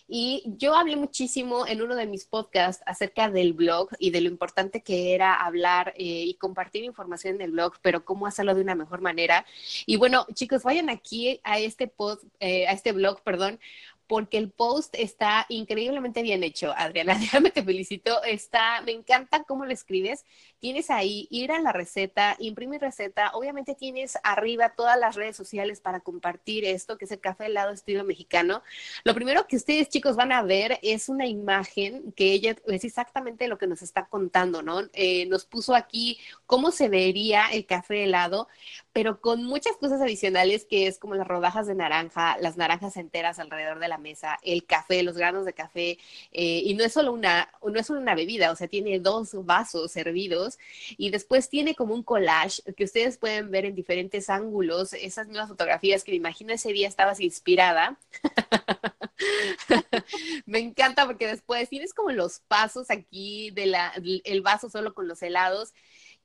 Y 0.07 0.43
yo 0.57 0.75
hablé 0.75 0.95
muchísimo 0.95 1.67
en 1.67 1.81
uno 1.81 1.95
de 1.95 2.05
mis 2.05 2.25
podcasts 2.25 2.83
acerca 2.85 3.29
del 3.29 3.53
blog 3.53 3.89
y 3.99 4.11
de 4.11 4.21
lo 4.21 4.29
importante 4.29 4.81
que 4.81 5.13
era 5.13 5.33
hablar 5.33 5.93
eh, 5.97 6.23
y 6.25 6.33
compartir 6.35 6.83
información 6.83 7.35
en 7.35 7.41
el 7.41 7.51
blog, 7.51 7.73
pero 7.81 8.05
cómo 8.05 8.27
hacerlo 8.27 8.55
de 8.55 8.61
una 8.61 8.75
mejor 8.75 9.01
manera. 9.01 9.45
Y 9.85 9.97
bueno, 9.97 10.25
chicos, 10.33 10.63
vayan 10.63 10.89
aquí 10.89 11.39
a 11.43 11.59
este 11.59 11.87
pod, 11.87 12.19
eh, 12.39 12.67
a 12.67 12.71
este 12.71 12.91
blog, 12.91 13.21
perdón, 13.21 13.59
porque 14.07 14.37
el 14.37 14.49
post 14.49 14.95
está 14.97 15.45
increíblemente 15.49 16.21
bien 16.21 16.43
hecho, 16.43 16.73
Adriana. 16.75 17.15
Déjame 17.19 17.51
te 17.51 17.63
felicito. 17.63 18.23
Está, 18.23 18.81
me 18.81 18.91
encanta 18.91 19.43
cómo 19.43 19.65
lo 19.65 19.73
escribes. 19.73 20.25
Tienes 20.59 20.89
ahí 20.89 21.27
ir 21.29 21.51
a 21.51 21.59
la 21.59 21.71
receta, 21.71 22.35
imprimir 22.39 22.81
receta. 22.81 23.31
Obviamente 23.33 23.75
tienes 23.75 24.17
arriba 24.23 24.69
todas 24.69 24.99
las 24.99 25.15
redes 25.15 25.35
sociales 25.35 25.81
para 25.81 25.99
compartir 25.99 26.65
esto, 26.65 26.97
que 26.97 27.05
es 27.05 27.11
el 27.11 27.19
café 27.19 27.47
helado 27.47 27.71
estilo 27.71 28.03
mexicano. 28.03 28.63
Lo 29.03 29.13
primero 29.13 29.45
que 29.47 29.57
ustedes, 29.57 29.89
chicos, 29.89 30.15
van 30.15 30.31
a 30.31 30.41
ver 30.41 30.79
es 30.81 31.09
una 31.09 31.27
imagen 31.27 32.11
que 32.13 32.31
ella 32.31 32.55
es 32.65 32.83
exactamente 32.85 33.47
lo 33.47 33.57
que 33.57 33.67
nos 33.67 33.81
está 33.81 34.05
contando, 34.05 34.63
¿no? 34.63 34.81
Eh, 34.93 35.25
nos 35.27 35.45
puso 35.45 35.75
aquí 35.75 36.17
cómo 36.45 36.71
se 36.71 36.89
vería 36.89 37.47
el 37.47 37.65
café 37.65 38.05
helado, 38.05 38.47
pero 38.93 39.21
con 39.21 39.43
muchas 39.43 39.77
cosas 39.77 40.01
adicionales 40.01 40.65
que 40.65 40.87
es 40.87 40.97
como 40.97 41.15
las 41.15 41.27
rodajas 41.27 41.67
de 41.67 41.75
naranja, 41.75 42.37
las 42.39 42.57
naranjas 42.57 42.97
enteras 42.97 43.39
alrededor 43.39 43.79
de 43.79 43.87
la 43.87 43.96
mesa, 43.97 44.37
el 44.43 44.65
café, 44.65 45.03
los 45.03 45.17
granos 45.17 45.45
de 45.45 45.53
café, 45.53 45.97
eh, 46.31 46.61
y 46.63 46.73
no 46.73 46.83
es 46.83 46.93
solo 46.93 47.11
una, 47.11 47.49
no 47.63 47.79
es 47.79 47.87
solo 47.87 47.99
una 47.99 48.15
bebida, 48.15 48.51
o 48.51 48.55
sea, 48.55 48.67
tiene 48.67 48.99
dos 48.99 49.33
vasos 49.45 49.91
servidos 49.91 50.57
y 50.97 51.09
después 51.09 51.49
tiene 51.49 51.75
como 51.75 51.93
un 51.93 52.03
collage 52.03 52.61
que 52.75 52.83
ustedes 52.83 53.17
pueden 53.17 53.51
ver 53.51 53.65
en 53.65 53.75
diferentes 53.75 54.29
ángulos, 54.29 54.93
esas 54.93 55.27
mismas 55.27 55.49
fotografías 55.49 56.03
que 56.03 56.11
me 56.11 56.17
imagino 56.17 56.53
ese 56.53 56.73
día 56.73 56.87
estabas 56.87 57.19
inspirada. 57.19 57.97
me 60.45 60.59
encanta 60.59 61.05
porque 61.05 61.27
después 61.27 61.69
tienes 61.69 61.93
como 61.93 62.11
los 62.11 62.39
pasos 62.47 62.89
aquí 62.89 63.51
de 63.51 63.65
la, 63.65 63.93
el 64.23 64.41
vaso 64.41 64.69
solo 64.69 64.93
con 64.93 65.07
los 65.07 65.21
helados 65.21 65.73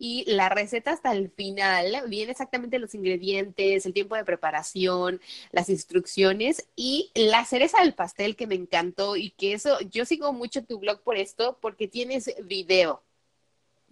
y 0.04 0.24
la 0.26 0.48
receta 0.48 0.90
hasta 0.92 1.12
el 1.12 1.30
final 1.30 2.02
viene 2.08 2.32
exactamente 2.32 2.80
los 2.80 2.92
ingredientes, 2.94 3.86
el 3.86 3.92
tiempo 3.94 4.16
de 4.16 4.24
preparación, 4.24 5.20
las 5.52 5.68
instrucciones 5.68 6.68
y 6.74 7.12
la 7.14 7.44
cereza 7.44 7.80
del 7.80 7.94
pastel 7.94 8.34
que 8.34 8.48
me 8.48 8.56
encantó 8.56 9.14
y 9.16 9.30
que 9.30 9.52
eso, 9.52 9.78
yo 9.90 10.04
sigo 10.04 10.32
mucho 10.32 10.64
tu 10.64 10.80
blog 10.80 11.02
por 11.02 11.16
esto 11.16 11.56
porque 11.60 11.86
tienes 11.86 12.34
video. 12.44 13.04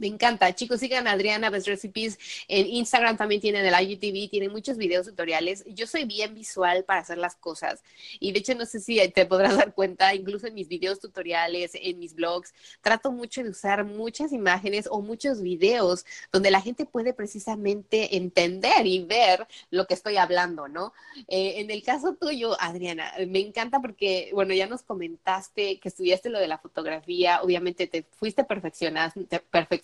Me 0.00 0.06
encanta. 0.06 0.54
Chicos, 0.54 0.80
sigan 0.80 1.06
a 1.06 1.12
Adriana 1.12 1.50
Best 1.50 1.66
Recipes. 1.66 2.18
En 2.48 2.66
Instagram 2.66 3.18
también 3.18 3.42
tienen 3.42 3.66
el 3.66 3.74
IGTV, 3.74 4.30
tienen 4.30 4.50
muchos 4.50 4.78
videos 4.78 5.06
tutoriales. 5.06 5.62
Yo 5.66 5.86
soy 5.86 6.06
bien 6.06 6.34
visual 6.34 6.84
para 6.84 7.00
hacer 7.00 7.18
las 7.18 7.36
cosas. 7.36 7.82
Y 8.18 8.32
de 8.32 8.38
hecho, 8.38 8.54
no 8.54 8.64
sé 8.64 8.80
si 8.80 8.96
te 9.10 9.26
podrás 9.26 9.58
dar 9.58 9.74
cuenta, 9.74 10.14
incluso 10.14 10.46
en 10.46 10.54
mis 10.54 10.68
videos 10.68 11.00
tutoriales, 11.00 11.72
en 11.74 11.98
mis 11.98 12.14
blogs, 12.14 12.54
trato 12.80 13.12
mucho 13.12 13.42
de 13.42 13.50
usar 13.50 13.84
muchas 13.84 14.32
imágenes 14.32 14.88
o 14.90 15.02
muchos 15.02 15.42
videos 15.42 16.06
donde 16.32 16.50
la 16.50 16.62
gente 16.62 16.86
puede 16.86 17.12
precisamente 17.12 18.16
entender 18.16 18.86
y 18.86 19.04
ver 19.04 19.46
lo 19.70 19.86
que 19.86 19.92
estoy 19.92 20.16
hablando, 20.16 20.66
¿no? 20.66 20.94
Eh, 21.28 21.60
en 21.60 21.70
el 21.70 21.82
caso 21.82 22.14
tuyo, 22.14 22.58
Adriana, 22.58 23.12
me 23.28 23.40
encanta 23.40 23.80
porque, 23.80 24.30
bueno, 24.32 24.54
ya 24.54 24.66
nos 24.66 24.80
comentaste 24.80 25.78
que 25.78 25.90
estudiaste 25.90 26.30
lo 26.30 26.38
de 26.38 26.48
la 26.48 26.56
fotografía, 26.56 27.42
obviamente 27.42 27.86
te 27.86 28.02
fuiste 28.02 28.44
perfeccionando, 28.44 29.26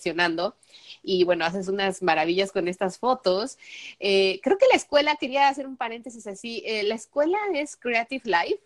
perfeccionando 0.07 0.55
y 1.03 1.25
bueno, 1.25 1.45
haces 1.45 1.69
unas 1.69 2.03
maravillas 2.03 2.53
con 2.53 2.69
estas 2.69 2.99
fotos. 2.99 3.59
Eh, 4.01 4.41
creo 4.43 4.59
que 4.59 4.67
la 4.71 4.77
escuela, 4.77 5.17
quería 5.17 5.49
hacer 5.49 5.67
un 5.67 5.77
paréntesis 5.77 6.27
así, 6.27 6.63
eh, 6.67 6.83
la 6.83 6.95
escuela 6.95 7.39
es 7.55 7.77
Creative 7.77 8.23
Life. 8.25 8.61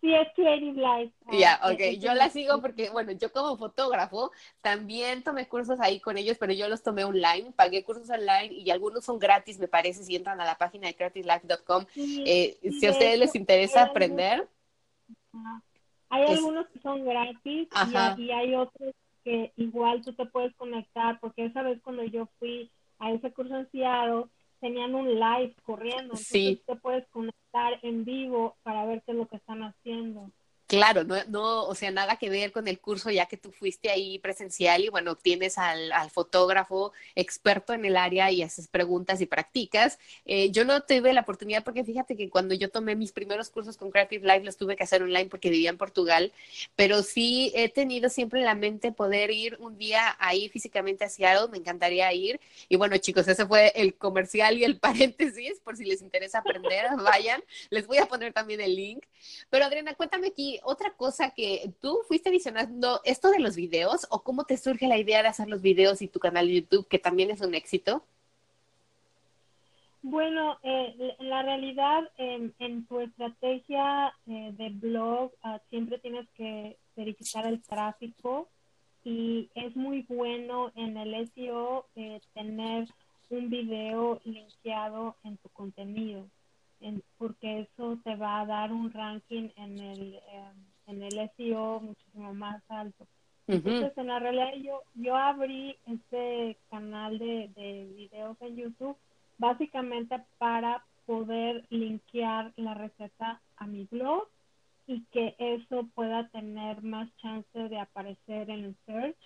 Sí, 0.00 0.14
es 0.14 0.28
Creative 0.34 0.80
Life. 0.80 1.14
Ya, 1.32 1.60
ok. 1.64 1.98
Yo 1.98 2.12
la 2.12 2.28
sigo 2.28 2.60
porque, 2.60 2.90
bueno, 2.90 3.12
yo 3.12 3.32
como 3.32 3.56
fotógrafo 3.56 4.32
también 4.60 5.22
tomé 5.22 5.48
cursos 5.48 5.80
ahí 5.80 5.98
con 5.98 6.18
ellos, 6.18 6.36
pero 6.38 6.52
yo 6.52 6.68
los 6.68 6.82
tomé 6.82 7.04
online, 7.04 7.52
pagué 7.52 7.84
cursos 7.84 8.10
online 8.10 8.52
y 8.52 8.70
algunos 8.70 9.04
son 9.04 9.18
gratis, 9.18 9.58
me 9.58 9.68
parece, 9.68 10.04
si 10.04 10.14
entran 10.14 10.40
a 10.42 10.44
la 10.44 10.58
página 10.58 10.88
de 10.88 10.94
creativelife.com. 10.94 11.86
Eh, 11.96 12.58
si 12.78 12.86
a 12.86 12.90
ustedes 12.90 13.18
les 13.18 13.34
interesa 13.34 13.84
aprender. 13.84 14.46
Hay 16.10 16.22
algunos 16.26 16.68
que 16.68 16.78
son 16.80 17.04
gratis 17.04 17.68
y, 18.18 18.30
hay 18.30 18.54
otros 18.54 18.94
que 19.24 19.52
igual 19.56 20.02
tú 20.02 20.12
te 20.12 20.26
puedes 20.26 20.54
conectar, 20.54 21.18
porque 21.18 21.46
esa 21.46 21.62
vez 21.62 21.80
cuando 21.82 22.04
yo 22.04 22.28
fui 22.38 22.70
a 22.98 23.10
ese 23.10 23.32
curso 23.32 23.56
en 23.56 23.70
Seattle, 23.70 24.26
tenían 24.60 24.94
un 24.94 25.18
live 25.18 25.54
corriendo, 25.62 26.14
entonces 26.14 26.64
te 26.64 26.76
puedes 26.76 27.06
conectar 27.08 27.78
en 27.82 28.04
vivo 28.04 28.56
para 28.62 28.84
ver 28.84 29.02
qué 29.04 29.12
es 29.12 29.18
lo 29.18 29.26
que 29.26 29.36
están 29.36 29.62
haciendo. 29.62 30.30
Claro, 30.66 31.04
no, 31.04 31.16
no, 31.28 31.64
o 31.66 31.74
sea, 31.74 31.90
nada 31.90 32.16
que 32.16 32.30
ver 32.30 32.50
con 32.50 32.68
el 32.68 32.80
curso 32.80 33.10
ya 33.10 33.26
que 33.26 33.36
tú 33.36 33.52
fuiste 33.52 33.90
ahí 33.90 34.18
presencial 34.18 34.82
y 34.82 34.88
bueno, 34.88 35.14
tienes 35.14 35.58
al, 35.58 35.92
al 35.92 36.10
fotógrafo 36.10 36.92
experto 37.14 37.74
en 37.74 37.84
el 37.84 37.98
área 37.98 38.30
y 38.30 38.42
haces 38.42 38.68
preguntas 38.68 39.20
y 39.20 39.26
practicas. 39.26 39.98
Eh, 40.24 40.50
yo 40.52 40.64
no 40.64 40.80
tuve 40.82 41.12
la 41.12 41.20
oportunidad 41.20 41.62
porque 41.64 41.84
fíjate 41.84 42.16
que 42.16 42.30
cuando 42.30 42.54
yo 42.54 42.70
tomé 42.70 42.96
mis 42.96 43.12
primeros 43.12 43.50
cursos 43.50 43.76
con 43.76 43.90
Creative 43.90 44.26
Life 44.26 44.44
los 44.44 44.56
tuve 44.56 44.74
que 44.74 44.84
hacer 44.84 45.02
online 45.02 45.26
porque 45.26 45.50
vivía 45.50 45.68
en 45.68 45.76
Portugal, 45.76 46.32
pero 46.76 47.02
sí 47.02 47.52
he 47.54 47.68
tenido 47.68 48.08
siempre 48.08 48.40
en 48.40 48.46
la 48.46 48.54
mente 48.54 48.90
poder 48.90 49.30
ir 49.30 49.56
un 49.60 49.76
día 49.76 50.16
ahí 50.18 50.48
físicamente 50.48 51.04
a 51.04 51.08
Seattle, 51.10 51.48
me 51.50 51.58
encantaría 51.58 52.10
ir. 52.14 52.40
Y 52.70 52.76
bueno, 52.76 52.96
chicos, 52.96 53.28
ese 53.28 53.46
fue 53.46 53.70
el 53.76 53.94
comercial 53.96 54.56
y 54.56 54.64
el 54.64 54.78
paréntesis, 54.80 55.60
por 55.62 55.76
si 55.76 55.84
les 55.84 56.00
interesa 56.00 56.38
aprender, 56.38 56.86
vayan. 57.02 57.42
Les 57.70 57.86
voy 57.86 57.98
a 57.98 58.06
poner 58.06 58.32
también 58.32 58.60
el 58.62 58.74
link. 58.74 59.04
Pero 59.50 59.64
Adriana, 59.64 59.94
cuéntame 59.94 60.28
aquí 60.28 60.53
otra 60.62 60.92
cosa 60.94 61.30
que 61.30 61.72
tú 61.80 62.00
fuiste 62.06 62.28
adicionando 62.28 63.00
esto 63.04 63.30
de 63.30 63.40
los 63.40 63.56
videos 63.56 64.06
o 64.10 64.22
cómo 64.22 64.44
te 64.44 64.56
surge 64.56 64.86
la 64.86 64.98
idea 64.98 65.22
de 65.22 65.28
hacer 65.28 65.48
los 65.48 65.62
videos 65.62 66.02
y 66.02 66.08
tu 66.08 66.20
canal 66.20 66.46
de 66.46 66.54
YouTube, 66.54 66.88
que 66.88 66.98
también 66.98 67.30
es 67.30 67.40
un 67.40 67.54
éxito. 67.54 68.04
Bueno, 70.02 70.58
eh, 70.62 71.16
la 71.20 71.42
realidad 71.42 72.02
en, 72.18 72.84
tu 72.86 73.00
estrategia 73.00 74.14
eh, 74.26 74.52
de 74.52 74.68
blog 74.68 75.32
ah, 75.42 75.60
siempre 75.70 75.98
tienes 75.98 76.28
que 76.36 76.76
verificar 76.94 77.46
el 77.46 77.62
tráfico 77.62 78.48
y 79.02 79.48
es 79.54 79.74
muy 79.74 80.02
bueno 80.08 80.72
en 80.76 80.98
el 80.98 81.30
SEO 81.32 81.86
eh, 81.96 82.20
tener 82.34 82.86
un 83.30 83.48
video 83.48 84.20
linkeado 84.24 85.16
en 85.24 85.38
tu 85.38 85.48
contenido, 85.48 86.26
porque 87.18 87.60
eso 87.60 87.98
te 88.04 88.16
va 88.16 88.40
a 88.40 88.46
dar 88.46 88.72
un 88.72 88.92
ranking 88.92 89.48
en 89.56 89.78
el, 89.78 90.14
em, 90.14 90.64
en 90.86 91.02
el 91.02 91.30
SEO 91.36 91.80
muchísimo 91.80 92.34
más 92.34 92.62
alto. 92.68 93.06
Entonces, 93.46 93.92
en 93.98 94.06
la 94.06 94.18
realidad, 94.18 94.54
yo, 94.62 94.82
yo 94.94 95.16
abrí 95.16 95.76
este 95.86 96.56
canal 96.70 97.18
de, 97.18 97.50
de 97.54 97.84
videos 97.94 98.40
en 98.40 98.56
YouTube 98.56 98.96
básicamente 99.36 100.22
para 100.38 100.84
poder 101.06 101.64
linkear 101.68 102.52
la 102.56 102.74
receta 102.74 103.40
a 103.56 103.66
mi 103.66 103.86
blog 103.90 104.26
y 104.86 105.02
que 105.12 105.34
eso 105.38 105.86
pueda 105.94 106.28
tener 106.28 106.82
más 106.82 107.08
chance 107.18 107.58
de 107.68 107.78
aparecer 107.78 108.50
en 108.50 108.64
el 108.64 108.76
search 108.86 109.16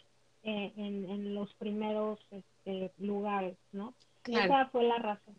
eh, 0.44 0.73
en, 0.77 1.35
los 1.35 1.53
primeros 1.55 2.18
este, 2.31 2.92
lugares, 2.99 3.57
¿no? 3.73 3.92
Esa 4.25 4.66
fue 4.66 4.85
la 4.85 4.99
razón. 4.99 5.35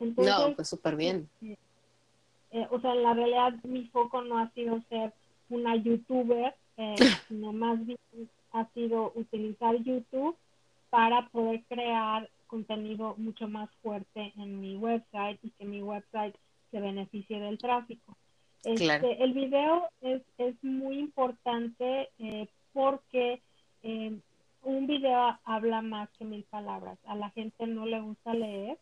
No, 0.00 0.54
pues 0.54 0.68
súper 0.68 0.96
bien. 0.96 1.28
Eh, 1.42 1.56
eh, 2.50 2.66
o 2.70 2.80
sea, 2.80 2.92
en 2.92 3.02
la 3.02 3.14
realidad 3.14 3.54
mi 3.64 3.86
foco 3.88 4.22
no 4.22 4.38
ha 4.38 4.50
sido 4.50 4.80
ser 4.88 5.12
una 5.48 5.76
youtuber, 5.76 6.54
sino 7.28 7.52
más 7.52 7.84
bien 7.84 7.98
ha 8.52 8.66
sido 8.72 9.12
utilizar 9.14 9.76
YouTube 9.82 10.36
para 10.90 11.28
poder 11.28 11.62
crear 11.68 12.28
contenido 12.46 13.16
mucho 13.18 13.48
más 13.48 13.68
fuerte 13.82 14.32
en 14.36 14.60
mi 14.60 14.76
website 14.76 15.38
y 15.42 15.50
que 15.50 15.64
mi 15.64 15.82
website 15.82 16.36
se 16.70 16.80
beneficie 16.80 17.40
del 17.40 17.58
tráfico. 17.58 18.16
Este, 18.62 19.22
el 19.22 19.32
video 19.32 19.88
es, 20.00 20.22
es 20.38 20.54
muy 20.62 20.98
importante 20.98 22.08
eh, 22.18 22.48
porque 22.72 23.42
eh, 23.82 24.16
un 24.62 24.86
video 24.86 25.38
habla 25.44 25.82
más 25.82 26.08
que 26.16 26.24
mil 26.24 26.44
palabras. 26.44 26.98
A 27.06 27.14
la 27.14 27.30
gente 27.30 27.66
no 27.66 27.86
le 27.86 28.00
gusta 28.00 28.32
leer. 28.32 28.78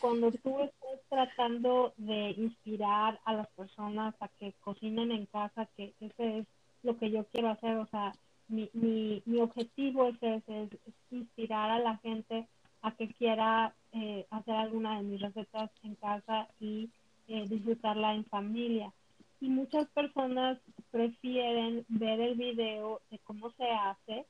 Cuando 0.00 0.30
tú 0.30 0.60
estás 0.60 1.00
tratando 1.08 1.94
de 1.96 2.30
inspirar 2.30 3.20
a 3.24 3.32
las 3.34 3.48
personas 3.48 4.14
a 4.20 4.28
que 4.28 4.52
cocinen 4.60 5.10
en 5.10 5.26
casa, 5.26 5.68
que 5.76 5.94
ese 6.00 6.38
es 6.38 6.46
lo 6.82 6.96
que 6.98 7.10
yo 7.10 7.24
quiero 7.24 7.50
hacer, 7.50 7.76
o 7.76 7.86
sea, 7.86 8.12
mi, 8.48 8.68
mi, 8.72 9.22
mi 9.24 9.40
objetivo 9.40 10.08
es 10.08 10.16
ese, 10.22 10.64
es 10.64 10.94
inspirar 11.10 11.70
a 11.70 11.78
la 11.78 11.96
gente 11.98 12.46
a 12.82 12.92
que 12.92 13.08
quiera 13.08 13.74
eh, 13.92 14.26
hacer 14.30 14.54
alguna 14.54 14.98
de 14.98 15.04
mis 15.04 15.20
recetas 15.20 15.70
en 15.82 15.94
casa 15.94 16.48
y 16.60 16.90
eh, 17.28 17.46
disfrutarla 17.48 18.14
en 18.14 18.26
familia. 18.26 18.92
Y 19.40 19.48
muchas 19.48 19.88
personas 19.88 20.58
prefieren 20.90 21.84
ver 21.88 22.20
el 22.20 22.34
video 22.34 23.00
de 23.10 23.18
cómo 23.20 23.50
se 23.52 23.70
hace 23.70 24.26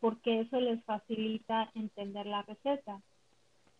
porque 0.00 0.40
eso 0.40 0.60
les 0.60 0.82
facilita 0.84 1.70
entender 1.74 2.26
la 2.26 2.42
receta. 2.42 3.00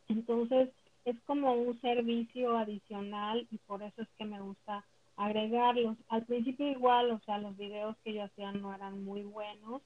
Entonces, 0.08 0.70
es 1.06 1.16
como 1.24 1.54
un 1.54 1.80
servicio 1.80 2.58
adicional 2.58 3.46
y 3.50 3.58
por 3.58 3.82
eso 3.82 4.02
es 4.02 4.08
que 4.18 4.24
me 4.24 4.40
gusta 4.40 4.84
agregarlos. 5.16 5.96
Al 6.08 6.24
principio 6.26 6.68
igual, 6.68 7.12
o 7.12 7.20
sea, 7.20 7.38
los 7.38 7.56
videos 7.56 7.96
que 8.02 8.12
yo 8.12 8.24
hacía 8.24 8.50
no 8.50 8.74
eran 8.74 9.04
muy 9.04 9.22
buenos, 9.22 9.82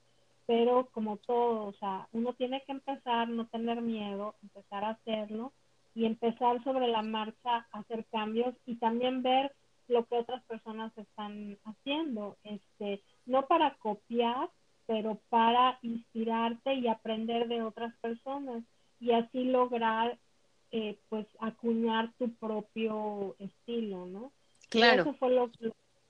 pero 0.47 0.89
como 0.93 1.19
todo, 1.19 1.67
o 1.67 1.73
sea, 1.75 2.09
uno 2.13 2.33
tiene 2.33 2.63
que 2.65 2.73
empezar, 2.73 3.29
no 3.29 3.47
tener 3.49 3.83
miedo, 3.83 4.35
empezar 4.43 4.83
a 4.83 4.91
hacerlo 4.91 5.53
y 5.95 6.07
empezar 6.07 6.65
sobre 6.65 6.89
la 6.89 7.03
marcha 7.03 7.67
a 7.71 7.79
hacer 7.79 8.07
cambios 8.07 8.55
y 8.65 8.77
también 8.77 9.23
ver 9.23 9.53
lo 9.89 10.07
que 10.07 10.17
otras 10.17 10.43
personas 10.45 10.97
están 10.97 11.59
haciendo, 11.65 12.39
este, 12.45 13.03
no 13.27 13.47
para 13.47 13.75
copiar, 13.75 14.49
pero 14.87 15.21
para 15.29 15.79
inspirarte 15.83 16.75
y 16.75 16.89
aprender 16.89 17.47
de 17.47 17.63
otras 17.63 17.95
personas 17.99 18.65
y 18.99 19.13
así 19.13 19.45
lograr 19.45 20.19
eh, 20.73 20.99
pues 21.09 21.27
acuñar 21.41 22.13
tu 22.19 22.33
propio 22.35 23.35
estilo, 23.39 24.07
¿no? 24.07 24.33
Claro. 24.69 25.03
eso 25.03 25.15
fue 25.15 25.31
lo, 25.31 25.51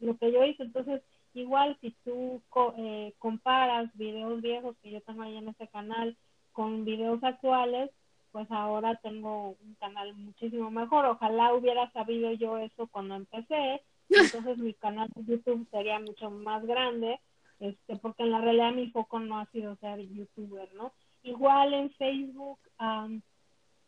lo 0.01 0.17
que 0.19 0.33
yo 0.33 0.45
hice. 0.45 0.65
Entonces, 0.65 1.03
igual 1.35 1.77
si 1.81 1.93
tú 2.05 2.43
eh, 2.77 3.15
comparas 3.19 3.91
videos 3.97 4.43
viejos 4.43 4.77
que 4.83 4.91
yo 4.91 5.01
tengo 5.03 5.23
ahí 5.23 5.37
en 5.37 5.49
ese 5.49 5.69
canal 5.69 6.17
con 6.53 6.85
videos 6.85 7.23
actuales, 7.23 7.91
pues 8.33 8.51
ahora 8.51 8.97
tengo 8.97 9.57
un 9.63 9.75
canal 9.79 10.15
muchísimo 10.15 10.71
mejor. 10.71 11.05
Ojalá 11.07 11.55
hubiera 11.55 11.91
sabido 11.93 12.33
yo 12.33 12.59
eso 12.59 12.87
cuando 12.89 13.15
empecé, 13.15 13.83
entonces 14.09 14.59
mi 14.59 14.75
canal 14.75 15.09
de 15.15 15.25
YouTube 15.25 15.67
sería 15.71 15.99
mucho 15.99 16.31
más 16.31 16.65
grande, 16.67 17.21
este, 17.61 17.97
porque 17.97 18.23
en 18.23 18.33
la 18.33 18.41
realidad 18.41 18.73
mi 18.73 18.91
foco 18.91 19.21
no 19.21 19.39
ha 19.39 19.47
sido 19.47 19.77
ser 19.77 20.01
youtuber, 20.01 20.73
¿no? 20.75 20.93
Igual 21.23 21.75
en 21.75 21.91
Facebook, 21.93 22.59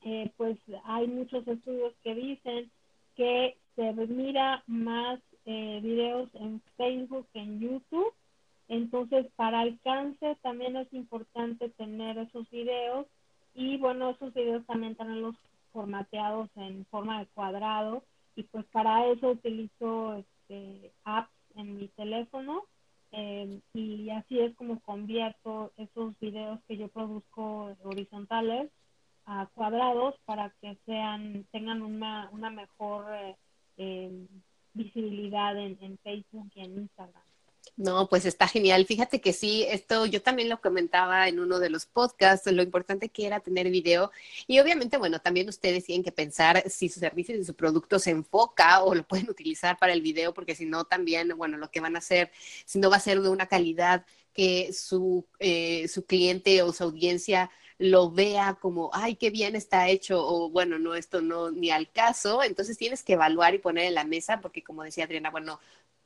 eh, 0.04 0.30
pues 0.36 0.58
hay 0.84 1.06
muchos 1.06 1.46
estudios 1.46 1.94
que 2.02 2.14
dicen 2.14 2.70
que 3.16 3.56
se 3.76 3.92
mira 3.92 4.62
más 4.66 5.20
eh, 5.44 5.80
videos 5.82 6.28
en 6.34 6.60
Facebook, 6.76 7.26
en 7.34 7.60
YouTube. 7.60 8.12
Entonces, 8.68 9.26
para 9.36 9.60
alcance 9.60 10.36
también 10.42 10.76
es 10.76 10.92
importante 10.92 11.68
tener 11.70 12.18
esos 12.18 12.48
videos 12.50 13.06
y 13.54 13.76
bueno, 13.76 14.10
esos 14.10 14.32
videos 14.34 14.64
también 14.66 14.96
los 15.20 15.34
formateados 15.72 16.48
en 16.56 16.84
forma 16.86 17.20
de 17.20 17.26
cuadrado 17.34 18.02
y 18.36 18.44
pues 18.44 18.64
para 18.66 19.06
eso 19.08 19.30
utilizo 19.30 20.14
este, 20.14 20.92
apps 21.04 21.32
en 21.56 21.76
mi 21.76 21.88
teléfono 21.88 22.64
eh, 23.10 23.60
y 23.74 24.08
así 24.10 24.38
es 24.40 24.54
como 24.56 24.80
convierto 24.80 25.72
esos 25.76 26.18
videos 26.18 26.60
que 26.66 26.78
yo 26.78 26.88
produzco 26.88 27.74
horizontales 27.84 28.70
a 29.26 29.48
cuadrados 29.54 30.14
para 30.24 30.50
que 30.60 30.76
sean 30.86 31.46
tengan 31.52 31.82
una, 31.82 32.28
una 32.32 32.50
mejor 32.50 33.06
eh, 33.14 33.36
eh 33.76 34.26
visibilidad 34.74 35.56
en, 35.58 35.76
en 35.82 35.98
Facebook 35.98 36.50
y 36.54 36.60
en 36.60 36.78
Instagram. 36.78 37.22
No, 37.76 38.08
pues 38.08 38.26
está 38.26 38.48
genial. 38.48 38.84
Fíjate 38.86 39.20
que 39.20 39.32
sí, 39.32 39.64
esto 39.68 40.04
yo 40.06 40.20
también 40.20 40.48
lo 40.48 40.60
comentaba 40.60 41.28
en 41.28 41.40
uno 41.40 41.58
de 41.58 41.70
los 41.70 41.86
podcasts, 41.86 42.50
lo 42.50 42.62
importante 42.62 43.08
que 43.08 43.26
era 43.26 43.40
tener 43.40 43.70
video. 43.70 44.10
Y 44.46 44.60
obviamente, 44.60 44.98
bueno, 44.98 45.20
también 45.20 45.48
ustedes 45.48 45.84
tienen 45.84 46.02
que 46.04 46.12
pensar 46.12 46.68
si 46.68 46.88
su 46.88 47.00
servicio 47.00 47.34
y 47.36 47.44
su 47.44 47.54
producto 47.54 47.98
se 47.98 48.10
enfoca 48.10 48.82
o 48.82 48.94
lo 48.94 49.06
pueden 49.06 49.30
utilizar 49.30 49.78
para 49.78 49.92
el 49.92 50.02
video, 50.02 50.34
porque 50.34 50.54
si 50.54 50.66
no, 50.66 50.84
también, 50.84 51.36
bueno, 51.36 51.56
lo 51.56 51.70
que 51.70 51.80
van 51.80 51.96
a 51.96 52.00
hacer, 52.00 52.30
si 52.66 52.78
no 52.78 52.90
va 52.90 52.96
a 52.96 53.00
ser 53.00 53.20
de 53.22 53.28
una 53.30 53.46
calidad 53.46 54.04
que 54.34 54.72
su, 54.72 55.26
eh, 55.38 55.88
su 55.88 56.04
cliente 56.04 56.62
o 56.62 56.72
su 56.72 56.84
audiencia 56.84 57.50
lo 57.78 58.10
vea 58.10 58.54
como, 58.60 58.90
ay, 58.92 59.16
qué 59.16 59.30
bien 59.30 59.56
está 59.56 59.88
hecho, 59.88 60.24
o 60.26 60.50
bueno, 60.50 60.78
no, 60.78 60.94
esto 60.94 61.20
no, 61.20 61.50
ni 61.50 61.70
al 61.70 61.90
caso, 61.90 62.42
entonces 62.42 62.78
tienes 62.78 63.02
que 63.02 63.14
evaluar 63.14 63.54
y 63.54 63.58
poner 63.58 63.86
en 63.86 63.94
la 63.94 64.04
mesa, 64.04 64.40
porque 64.40 64.62
como 64.62 64.82
decía 64.84 65.04
Adriana, 65.04 65.30
bueno, 65.30 65.60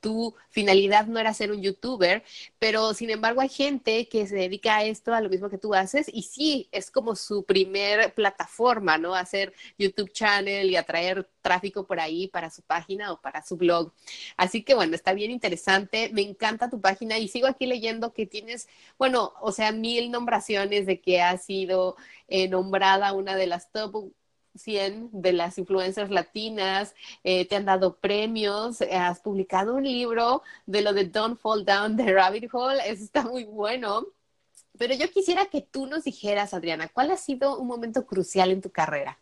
tu 0.06 0.36
finalidad 0.50 1.06
no 1.06 1.18
era 1.18 1.34
ser 1.34 1.50
un 1.50 1.60
youtuber, 1.60 2.22
pero 2.60 2.94
sin 2.94 3.10
embargo 3.10 3.40
hay 3.40 3.48
gente 3.48 4.08
que 4.08 4.24
se 4.28 4.36
dedica 4.36 4.76
a 4.76 4.84
esto, 4.84 5.12
a 5.12 5.20
lo 5.20 5.28
mismo 5.28 5.50
que 5.50 5.58
tú 5.58 5.74
haces, 5.74 6.06
y 6.12 6.22
sí, 6.22 6.68
es 6.70 6.92
como 6.92 7.16
su 7.16 7.44
primer 7.44 8.14
plataforma, 8.14 8.98
¿no? 8.98 9.16
Hacer 9.16 9.52
YouTube 9.76 10.12
channel 10.12 10.70
y 10.70 10.76
atraer 10.76 11.28
tráfico 11.42 11.88
por 11.88 11.98
ahí 11.98 12.28
para 12.28 12.50
su 12.50 12.62
página 12.62 13.12
o 13.12 13.20
para 13.20 13.42
su 13.42 13.56
blog. 13.56 13.92
Así 14.36 14.62
que 14.62 14.74
bueno, 14.74 14.94
está 14.94 15.12
bien 15.12 15.32
interesante, 15.32 16.10
me 16.12 16.22
encanta 16.22 16.70
tu 16.70 16.80
página 16.80 17.18
y 17.18 17.26
sigo 17.26 17.48
aquí 17.48 17.66
leyendo 17.66 18.12
que 18.12 18.26
tienes, 18.26 18.68
bueno, 18.96 19.32
o 19.40 19.50
sea, 19.50 19.72
mil 19.72 20.12
nombraciones 20.12 20.86
de 20.86 21.00
que 21.00 21.20
has 21.20 21.44
sido 21.44 21.96
eh, 22.28 22.46
nombrada 22.46 23.12
una 23.12 23.34
de 23.34 23.48
las 23.48 23.72
top 23.72 24.12
100 24.58 25.10
de 25.12 25.32
las 25.32 25.58
influencers 25.58 26.10
latinas, 26.10 26.94
eh, 27.24 27.46
te 27.46 27.56
han 27.56 27.64
dado 27.64 27.96
premios, 27.96 28.80
eh, 28.80 28.94
has 28.94 29.20
publicado 29.20 29.74
un 29.74 29.84
libro 29.84 30.42
de 30.66 30.82
lo 30.82 30.92
de 30.92 31.04
Don't 31.04 31.38
Fall 31.38 31.64
Down 31.64 31.96
the 31.96 32.12
Rabbit 32.12 32.48
Hole, 32.52 32.80
eso 32.86 33.04
está 33.04 33.22
muy 33.22 33.44
bueno. 33.44 34.06
Pero 34.78 34.94
yo 34.94 35.10
quisiera 35.10 35.46
que 35.46 35.62
tú 35.62 35.86
nos 35.86 36.04
dijeras, 36.04 36.52
Adriana, 36.52 36.88
¿cuál 36.88 37.10
ha 37.10 37.16
sido 37.16 37.58
un 37.58 37.66
momento 37.66 38.06
crucial 38.06 38.50
en 38.50 38.60
tu 38.60 38.70
carrera? 38.70 39.18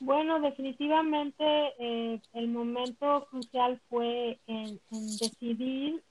Bueno, 0.00 0.40
definitivamente 0.40 1.44
eh, 1.78 2.20
el 2.34 2.48
momento 2.48 3.28
crucial 3.30 3.80
fue 3.88 4.40
en, 4.48 4.80
decidir 4.90 6.02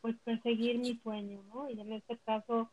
pues 0.00 0.16
perseguir 0.24 0.78
mi 0.78 0.96
sueño, 0.98 1.42
¿no? 1.52 1.68
Y 1.68 1.80
en 1.80 1.92
este 1.92 2.16
caso 2.18 2.70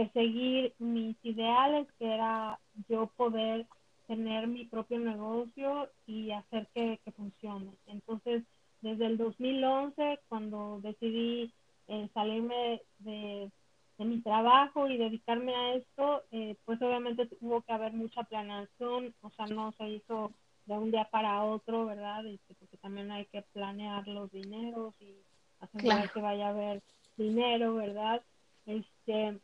perseguir 0.00 0.72
mis 0.78 1.14
ideales, 1.22 1.86
que 1.98 2.14
era 2.14 2.58
yo 2.88 3.08
poder 3.16 3.66
tener 4.06 4.46
mi 4.46 4.64
propio 4.64 4.98
negocio 4.98 5.90
y 6.06 6.30
hacer 6.30 6.68
que, 6.74 6.98
funcione. 7.14 7.72
Entonces, 7.86 8.42
desde 8.80 9.06
el 9.06 9.18
2011, 9.18 10.20
cuando 10.28 10.80
decidí 10.82 11.52
eh, 11.88 12.08
salirme 12.14 12.80
de, 12.98 13.50
mi 13.98 14.22
trabajo 14.22 14.88
y 14.88 14.96
dedicarme 14.96 15.54
a 15.54 15.74
esto, 15.74 16.22
eh, 16.32 16.56
pues 16.64 16.80
obviamente 16.80 17.26
tuvo 17.26 17.60
que 17.60 17.72
haber 17.72 17.92
mucha 17.92 18.22
planeación, 18.22 19.14
o 19.20 19.28
sea, 19.36 19.46
no 19.48 19.72
se 19.72 19.90
hizo 19.90 20.32
de 20.64 20.78
un 20.78 20.90
día 20.90 21.06
para 21.10 21.44
otro, 21.44 21.84
¿verdad? 21.84 22.26
Este, 22.26 22.54
porque 22.54 22.78
también 22.78 23.10
hay 23.10 23.26
que 23.26 23.42
planear 23.52 24.08
los 24.08 24.32
dineros 24.32 24.94
y 25.00 25.14
asegurar 25.60 26.10
que 26.10 26.20
vaya 26.22 26.46
a 26.46 26.50
haber 26.50 26.82
dinero, 27.18 27.74
¿verdad? 27.74 28.22
Este, 28.64 29.38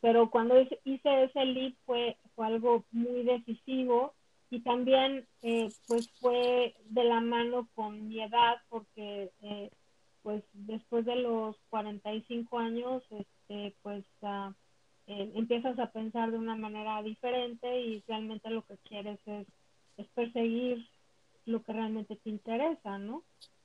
pero 0.00 0.30
cuando 0.30 0.60
hice 0.60 1.24
ese 1.24 1.44
lead 1.44 1.72
fue, 1.84 2.16
fue 2.34 2.46
algo 2.46 2.84
muy 2.92 3.22
decisivo 3.22 4.14
y 4.50 4.60
también 4.60 5.26
eh, 5.42 5.70
pues 5.86 6.08
fue 6.20 6.74
de 6.90 7.04
la 7.04 7.20
mano 7.20 7.68
con 7.74 8.08
mi 8.08 8.22
edad 8.22 8.56
porque 8.68 9.30
eh, 9.42 9.70
pues 10.22 10.42
después 10.52 11.04
de 11.04 11.16
los 11.16 11.56
45 11.70 12.58
años 12.58 13.02
este 13.10 13.74
pues 13.82 14.04
uh, 14.22 14.52
empiezas 15.06 15.78
a 15.78 15.90
pensar 15.90 16.30
de 16.30 16.38
una 16.38 16.56
manera 16.56 17.02
diferente 17.02 17.80
y 17.80 18.02
realmente 18.08 18.50
lo 18.50 18.62
que 18.62 18.76
quieres 18.88 19.18
es, 19.26 19.46
es 19.96 20.06
perseguir 20.08 20.86
lo 21.44 21.62
que 21.62 21.72
realmente 21.72 22.16
te 22.16 22.28
interesa, 22.28 22.98
¿no? 22.98 23.22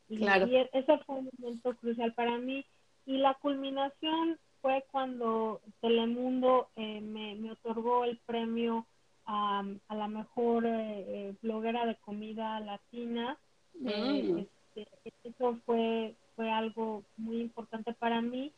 Y, 0.08 0.18
claro. 0.18 0.48
y 0.48 0.56
ese 0.58 0.98
fue 1.00 1.16
un 1.16 1.30
momento 1.40 1.76
crucial 1.78 2.14
para 2.14 2.38
mí 2.38 2.64
y 3.06 3.18
la 3.18 3.34
culminación 3.36 4.38
fue 4.62 4.86
cuando 4.92 5.62
Telemundo 5.82 6.70
eh, 6.76 7.02
me, 7.02 7.36
me, 7.36 7.52
otorgó 7.52 8.06
el 8.06 8.18
premio 8.26 8.86
a, 9.26 9.64
a 9.88 9.96
la 9.96 10.08
mejor 10.08 10.66
eh, 10.66 10.70
eh, 11.08 11.36
bloguera 11.42 11.86
de 11.86 11.96
comida 11.96 12.60
latina. 12.60 13.38
Mm. 13.80 14.40
Este, 14.76 14.88
eso 15.24 15.58
fue, 15.66 16.16
fue 16.36 16.52
algo 16.52 17.04
muy 17.18 17.42
importante 17.42 17.94
para 17.94 18.22
mí. 18.22 18.52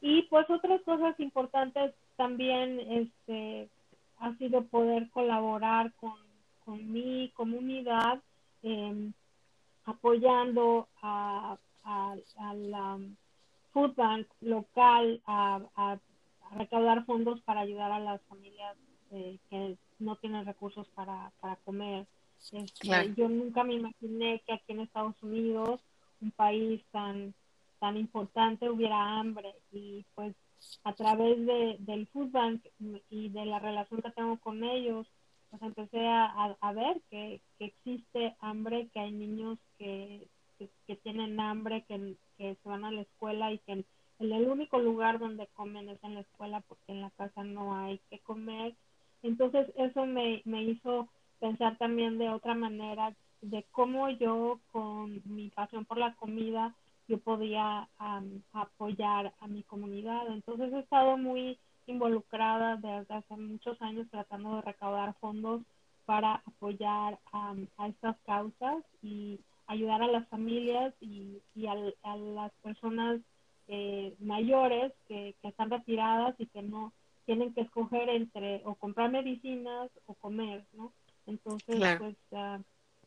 Y 0.00 0.22
pues 0.22 0.48
otras 0.50 0.80
cosas 0.82 1.18
importantes 1.20 1.94
también 2.16 2.80
este, 2.80 3.68
ha 4.18 4.34
sido 4.36 4.64
poder 4.64 5.08
colaborar 5.10 5.92
con, 5.94 6.14
con 6.64 6.92
mi 6.92 7.30
comunidad, 7.34 8.20
em, 8.62 9.12
apoyando 9.84 10.88
a, 11.02 11.56
a, 11.84 12.16
a 12.38 12.54
la 12.54 12.98
food 13.72 13.94
bank 13.94 14.26
local 14.40 15.20
a, 15.26 15.60
a, 15.76 15.98
recaudar 16.56 17.04
fondos 17.06 17.40
para 17.42 17.60
ayudar 17.60 17.90
a 17.92 17.98
las 17.98 18.20
familias 18.22 18.76
eh, 19.10 19.38
que 19.48 19.76
no 19.98 20.16
tienen 20.16 20.44
recursos 20.44 20.86
para, 20.94 21.32
para 21.40 21.56
comer. 21.56 22.06
Este, 22.52 23.14
yo 23.16 23.28
nunca 23.28 23.64
me 23.64 23.74
imaginé 23.74 24.42
que 24.46 24.52
aquí 24.52 24.72
en 24.72 24.80
Estados 24.80 25.14
Unidos, 25.22 25.80
un 26.20 26.30
país 26.32 26.82
tan, 26.90 27.32
tan 27.78 27.96
importante, 27.96 28.68
hubiera 28.68 29.18
hambre 29.18 29.54
y 29.72 30.04
pues 30.14 30.34
a 30.84 30.92
través 30.92 31.44
de, 31.46 31.76
del 31.80 32.06
food 32.08 32.30
bank 32.30 32.62
y 33.08 33.30
de 33.30 33.46
la 33.46 33.58
relación 33.58 34.02
que 34.02 34.10
tengo 34.10 34.36
con 34.38 34.62
ellos, 34.62 35.06
pues 35.50 35.62
empecé 35.62 36.06
a, 36.06 36.56
a, 36.60 36.72
ver 36.72 37.00
que, 37.10 37.40
que, 37.58 37.66
existe 37.66 38.36
hambre, 38.40 38.88
que 38.92 39.00
hay 39.00 39.12
niños 39.12 39.58
que, 39.78 40.28
que, 40.86 40.96
tienen 40.96 41.38
hambre, 41.40 41.84
que, 41.88 42.14
que 42.36 42.56
se 42.62 42.68
van 42.68 42.84
a 42.84 42.90
la 42.90 43.02
escuela 43.02 43.52
y 43.52 43.58
que 43.58 43.72
en, 43.72 43.84
el 44.18 44.48
único 44.48 44.78
lugar 44.78 45.18
donde 45.18 45.48
comen 45.48 45.88
es 45.88 46.02
en 46.04 46.14
la 46.14 46.20
escuela 46.20 46.60
porque 46.68 46.92
en 46.92 47.00
la 47.00 47.10
casa 47.10 47.42
no 47.42 47.76
hay 47.76 47.98
que 48.08 48.20
comer. 48.20 48.74
Entonces 49.22 49.68
eso 49.76 50.06
me, 50.06 50.42
me 50.44 50.62
hizo 50.62 51.08
pensar 51.40 51.76
también 51.78 52.18
de 52.18 52.28
otra 52.28 52.54
manera 52.54 53.14
de 53.40 53.64
cómo 53.72 54.08
yo 54.10 54.60
con 54.70 55.20
mi 55.24 55.48
pasión 55.50 55.84
por 55.84 55.98
la 55.98 56.14
comida 56.14 56.74
yo 57.08 57.18
podía 57.18 57.88
apoyar 58.52 59.34
a 59.40 59.46
mi 59.48 59.64
comunidad. 59.64 60.28
Entonces 60.28 60.72
he 60.72 60.78
estado 60.78 61.16
muy 61.16 61.58
involucrada 61.86 62.76
desde 62.76 63.14
hace 63.14 63.36
muchos 63.36 63.80
años 63.82 64.06
tratando 64.10 64.56
de 64.56 64.62
recaudar 64.62 65.14
fondos 65.20 65.62
para 66.04 66.42
apoyar 66.46 67.18
a 67.32 67.54
estas 67.88 68.16
causas 68.24 68.84
y 69.02 69.40
ayudar 69.72 70.02
a 70.02 70.08
las 70.08 70.28
familias 70.28 70.94
y, 71.00 71.40
y 71.54 71.66
a, 71.66 71.74
las 72.16 72.52
personas 72.62 73.20
eh, 73.68 74.14
mayores 74.20 74.92
que, 75.08 75.34
que, 75.40 75.48
están 75.48 75.70
retiradas 75.70 76.34
y 76.38 76.46
que 76.46 76.62
no 76.62 76.92
tienen 77.24 77.54
que 77.54 77.62
escoger 77.62 78.08
entre 78.08 78.62
o 78.64 78.74
comprar 78.74 79.10
medicinas 79.10 79.90
o 80.06 80.14
comer, 80.14 80.64
¿no? 80.74 80.92
Entonces, 81.26 81.80
pues, 81.98 82.16
uh, 82.30 82.60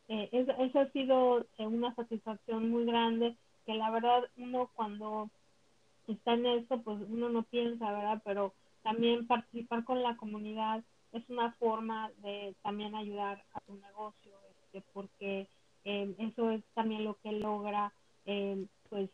eh, 0.08 0.28
eso, 0.32 0.80
ha 0.80 0.90
sido 0.92 1.46
eh, 1.58 1.66
una 1.66 1.94
satisfacción 1.94 2.70
muy 2.70 2.84
grande 2.86 3.36
que 3.66 3.74
la 3.74 3.90
verdad 3.90 4.24
uno 4.36 4.70
cuando 4.74 5.28
está 6.08 6.34
en 6.34 6.46
esto, 6.46 6.80
pues 6.82 6.98
uno 7.08 7.28
no 7.28 7.42
piensa, 7.42 7.92
¿verdad? 7.92 8.22
Pero 8.24 8.54
también 8.82 9.26
participar 9.26 9.84
con 9.84 10.02
la 10.02 10.16
comunidad 10.16 10.82
es 11.12 11.28
una 11.28 11.52
forma 11.52 12.10
de 12.22 12.54
también 12.62 12.94
ayudar 12.94 13.44
a 13.52 13.60
tu 13.60 13.74
negocio, 13.74 14.32
este, 14.62 14.82
porque 14.92 15.48
eh, 15.86 16.12
eso 16.18 16.50
es 16.50 16.62
también 16.74 17.04
lo 17.04 17.16
que 17.22 17.30
logra 17.30 17.92
eh, 18.24 18.66
pues 18.90 19.08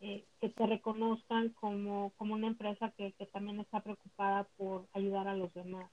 eh, 0.00 0.24
que 0.40 0.48
te 0.48 0.66
reconozcan 0.66 1.50
como, 1.50 2.10
como 2.16 2.32
una 2.32 2.46
empresa 2.46 2.90
que, 2.96 3.12
que 3.12 3.26
también 3.26 3.60
está 3.60 3.80
preocupada 3.80 4.46
por 4.56 4.86
ayudar 4.94 5.28
a 5.28 5.36
los 5.36 5.52
demás. 5.52 5.90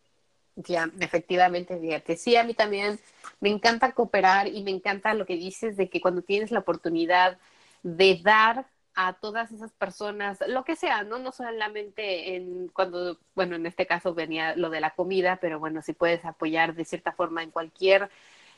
Ya, 0.55 0.89
efectivamente, 0.99 1.77
fíjate. 1.77 2.15
Sí, 2.15 2.37
a 2.37 2.45
mí 2.45 2.53
también 2.53 2.99
me 3.41 3.49
encanta 3.49 3.91
cooperar 3.91 4.47
y 4.47 4.63
me 4.63 4.71
encanta 4.71 5.13
lo 5.13 5.25
que 5.25 5.35
dices 5.35 5.75
de 5.75 5.89
que 5.89 5.99
cuando 5.99 6.21
tienes 6.21 6.51
la 6.51 6.59
oportunidad 6.59 7.37
de 7.83 8.21
dar 8.23 8.67
a 8.95 9.13
todas 9.13 9.51
esas 9.51 9.73
personas, 9.73 10.39
lo 10.47 10.63
que 10.63 10.77
sea, 10.77 11.03
¿no? 11.03 11.19
No 11.19 11.33
solamente 11.33 12.35
en 12.35 12.69
cuando, 12.69 13.17
bueno, 13.35 13.57
en 13.57 13.65
este 13.65 13.85
caso 13.85 14.13
venía 14.13 14.55
lo 14.55 14.69
de 14.69 14.79
la 14.79 14.91
comida, 14.91 15.37
pero 15.41 15.59
bueno, 15.59 15.81
si 15.81 15.91
puedes 15.91 16.23
apoyar 16.23 16.75
de 16.75 16.85
cierta 16.85 17.11
forma 17.11 17.43
en 17.43 17.51
cualquier 17.51 18.09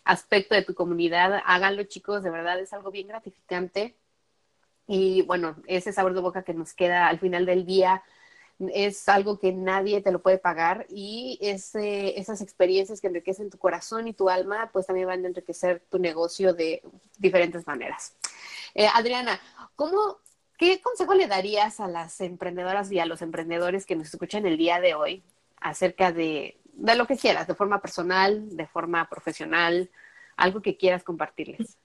aspecto 0.04 0.56
de 0.56 0.64
tu 0.64 0.74
comunidad, 0.74 1.42
háganlo 1.46 1.84
chicos, 1.84 2.24
de 2.24 2.30
verdad 2.30 2.60
es 2.60 2.74
algo 2.74 2.92
bien 2.92 3.08
gratificante. 3.08 3.96
Y 4.88 5.22
bueno, 5.24 5.56
ese 5.68 5.94
sabor 5.94 6.14
de 6.14 6.22
boca 6.22 6.44
que 6.44 6.54
nos 6.54 6.74
queda 6.74 7.08
al 7.08 7.20
final 7.20 7.46
del 7.46 7.66
día 7.66 8.04
es 8.74 9.10
algo 9.10 9.40
que 9.40 9.52
nadie 9.52 10.02
te 10.02 10.12
lo 10.12 10.22
puede 10.22 10.38
pagar 10.38 10.86
y 10.90 11.40
ese, 11.42 12.20
esas 12.20 12.42
experiencias 12.42 13.02
que 13.02 13.08
enriquecen 13.08 13.50
tu 13.50 13.58
corazón 13.58 14.08
y 14.08 14.14
tu 14.14 14.30
alma, 14.30 14.70
pues 14.72 14.86
también 14.86 15.08
van 15.08 15.24
a 15.24 15.28
enriquecer 15.28 15.84
tu 15.90 16.00
negocio 16.00 16.54
de 16.54 16.82
diferentes 17.18 17.66
maneras. 17.66 18.16
Eh, 18.76 18.88
Adriana, 18.94 19.40
¿cómo, 19.76 20.18
¿qué 20.58 20.82
consejo 20.82 21.14
le 21.14 21.28
darías 21.28 21.80
a 21.80 21.88
las 21.88 22.22
emprendedoras 22.22 22.92
y 22.92 23.00
a 23.00 23.06
los 23.06 23.22
emprendedores 23.22 23.86
que 23.86 23.96
nos 23.96 24.08
escuchan 24.14 24.46
el 24.46 24.58
día 24.58 24.80
de 24.80 24.96
hoy 24.96 25.24
acerca 25.60 26.12
de 26.12 26.58
de 26.74 26.96
lo 26.96 27.06
que 27.06 27.18
quieras, 27.18 27.48
de 27.48 27.56
forma 27.56 27.80
personal, 27.80 28.56
de 28.56 28.68
forma 28.68 29.08
profesional, 29.08 29.90
algo 30.36 30.62
que 30.62 30.78
quieras 30.78 31.04
compartirles. 31.04 31.78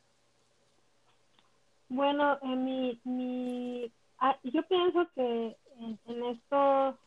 Bueno, 1.89 2.39
en 2.43 2.65
mi, 2.65 3.01
mi 3.05 3.93
ah, 4.19 4.37
yo 4.43 4.63
pienso 4.65 5.09
que 5.15 5.57
en, 5.79 6.25
esto 6.25 6.99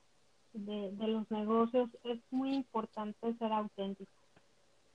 de, 0.54 0.91
los 1.08 1.30
negocios 1.30 1.89
es 2.04 2.20
muy 2.32 2.54
importante 2.54 3.34
ser 3.38 3.52
auténtico 3.52 4.12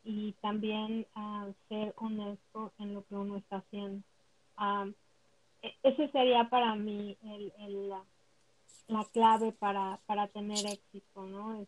y 0.05 0.33
también 0.40 1.07
uh, 1.16 1.53
ser 1.68 1.92
honesto 1.96 2.72
en 2.79 2.94
lo 2.94 3.05
que 3.07 3.14
uno 3.14 3.37
está 3.37 3.57
haciendo. 3.57 4.03
Uh, 4.59 4.92
ese 5.83 6.09
sería 6.11 6.49
para 6.49 6.75
mí 6.77 7.16
el, 7.25 7.53
el, 7.59 7.92
la 8.88 9.05
clave 9.12 9.53
para, 9.53 9.99
para 10.07 10.29
tener 10.29 10.64
éxito, 10.66 11.27
¿no? 11.27 11.66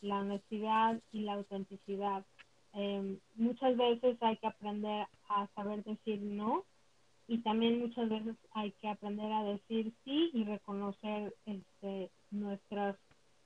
La 0.00 0.20
honestidad 0.20 1.00
y 1.12 1.20
la 1.20 1.34
autenticidad. 1.34 2.24
Em, 2.72 3.18
muchas 3.34 3.76
veces 3.76 4.16
hay 4.20 4.36
que 4.36 4.46
aprender 4.46 5.06
a 5.28 5.46
saber 5.54 5.82
decir 5.84 6.20
no 6.20 6.64
y 7.28 7.38
también 7.38 7.80
muchas 7.80 8.08
veces 8.08 8.36
hay 8.52 8.72
que 8.72 8.88
aprender 8.88 9.32
a 9.32 9.42
decir 9.44 9.92
sí 10.04 10.30
y 10.32 10.44
reconocer 10.44 11.34
este, 11.46 12.10
nuestras 12.30 12.96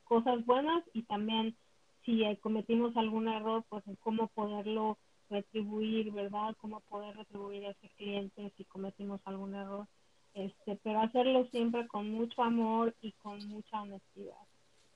cosas 0.04 0.44
buenas 0.44 0.82
y 0.92 1.02
también 1.02 1.56
si 2.04 2.24
eh, 2.24 2.38
cometimos 2.40 2.96
algún 2.96 3.28
error, 3.28 3.64
pues 3.68 3.84
cómo 4.00 4.28
poderlo 4.28 4.98
retribuir, 5.28 6.12
¿verdad? 6.12 6.56
Cómo 6.60 6.80
poder 6.80 7.16
retribuir 7.16 7.66
a 7.66 7.70
ese 7.70 7.88
cliente 7.96 8.52
si 8.56 8.64
cometimos 8.64 9.20
algún 9.24 9.54
error. 9.54 9.86
Este, 10.34 10.76
pero 10.82 11.00
hacerlo 11.00 11.46
siempre 11.50 11.86
con 11.88 12.10
mucho 12.10 12.42
amor 12.42 12.94
y 13.00 13.12
con 13.12 13.46
mucha 13.48 13.82
honestidad. 13.82 14.49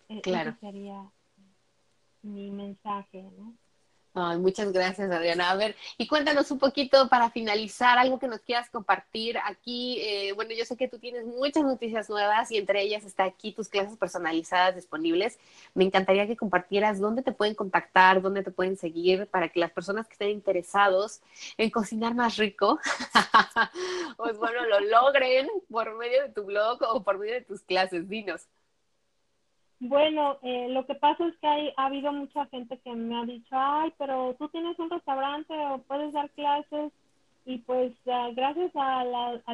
E-, 0.09 0.21
claro. 0.21 0.51
Ese 0.51 0.61
sería 0.61 1.11
mi 2.23 2.51
mensaje, 2.51 3.23
¿no? 3.37 3.55
Ay, 4.17 4.39
muchas 4.39 4.73
gracias, 4.73 5.11
Adriana. 5.11 5.51
A 5.51 5.57
ver, 5.57 5.75
y 5.99 6.07
cuéntanos 6.07 6.49
un 6.53 6.61
poquito 6.61 7.09
para 7.09 7.31
finalizar, 7.31 7.99
algo 7.99 8.21
que 8.21 8.29
nos 8.29 8.43
quieras 8.43 8.71
compartir 8.71 9.37
aquí. 9.45 9.99
Eh, 10.01 10.33
bueno, 10.35 10.53
yo 10.57 10.65
sé 10.65 10.77
que 10.77 10.87
tú 10.87 11.01
tienes 11.01 11.27
muchas 11.27 11.65
noticias 11.65 12.09
nuevas 12.09 12.49
y 12.53 12.57
entre 12.59 12.81
ellas 12.83 13.05
está 13.05 13.25
aquí 13.25 13.51
tus 13.51 13.69
clases 13.69 13.99
personalizadas 13.99 14.77
disponibles. 14.77 15.37
Me 15.75 15.83
encantaría 15.83 16.29
que 16.29 16.37
compartieras 16.37 17.01
dónde 17.01 17.23
te 17.23 17.33
pueden 17.33 17.57
contactar, 17.57 18.23
dónde 18.23 18.45
te 18.45 18.53
pueden 18.53 18.77
seguir 18.77 19.27
para 19.27 19.49
que 19.49 19.59
las 19.59 19.73
personas 19.73 20.07
que 20.07 20.13
estén 20.13 20.31
interesados 20.31 21.21
en 21.59 21.71
cocinar 21.71 22.15
más 22.15 22.37
rico, 22.37 22.79
pues 24.17 24.39
bueno, 24.39 24.65
lo 24.65 24.79
logren 24.79 25.49
por 25.69 25.93
medio 25.99 26.23
de 26.23 26.29
tu 26.29 26.45
blog 26.45 26.81
o 26.83 27.03
por 27.03 27.19
medio 27.19 27.35
de 27.35 27.43
tus 27.43 27.63
clases. 27.63 28.09
Dinos. 28.09 28.47
Bueno, 29.81 30.39
eh, 30.43 30.69
lo 30.71 30.87
que 30.87 30.95
pasa 30.95 31.27
es 31.27 31.37
que 31.39 31.47
hay, 31.47 31.73
ha 31.77 31.87
habido 31.87 32.13
mucha 32.13 32.47
gente 32.47 32.79
que 32.79 32.95
me 32.95 33.17
ha 33.19 33.25
dicho, 33.25 33.49
ay, 33.53 33.93
pero 33.99 34.35
tú 34.39 34.49
tienes 34.49 34.79
un 34.79 34.89
restaurante 34.89 35.53
o 35.67 35.79
puedes 35.79 36.13
dar 36.13 36.31
clases 36.31 36.93
y 37.45 37.59
pues 37.59 37.93
ah, 38.07 38.31
gracias 38.35 38.73
a, 38.75 39.05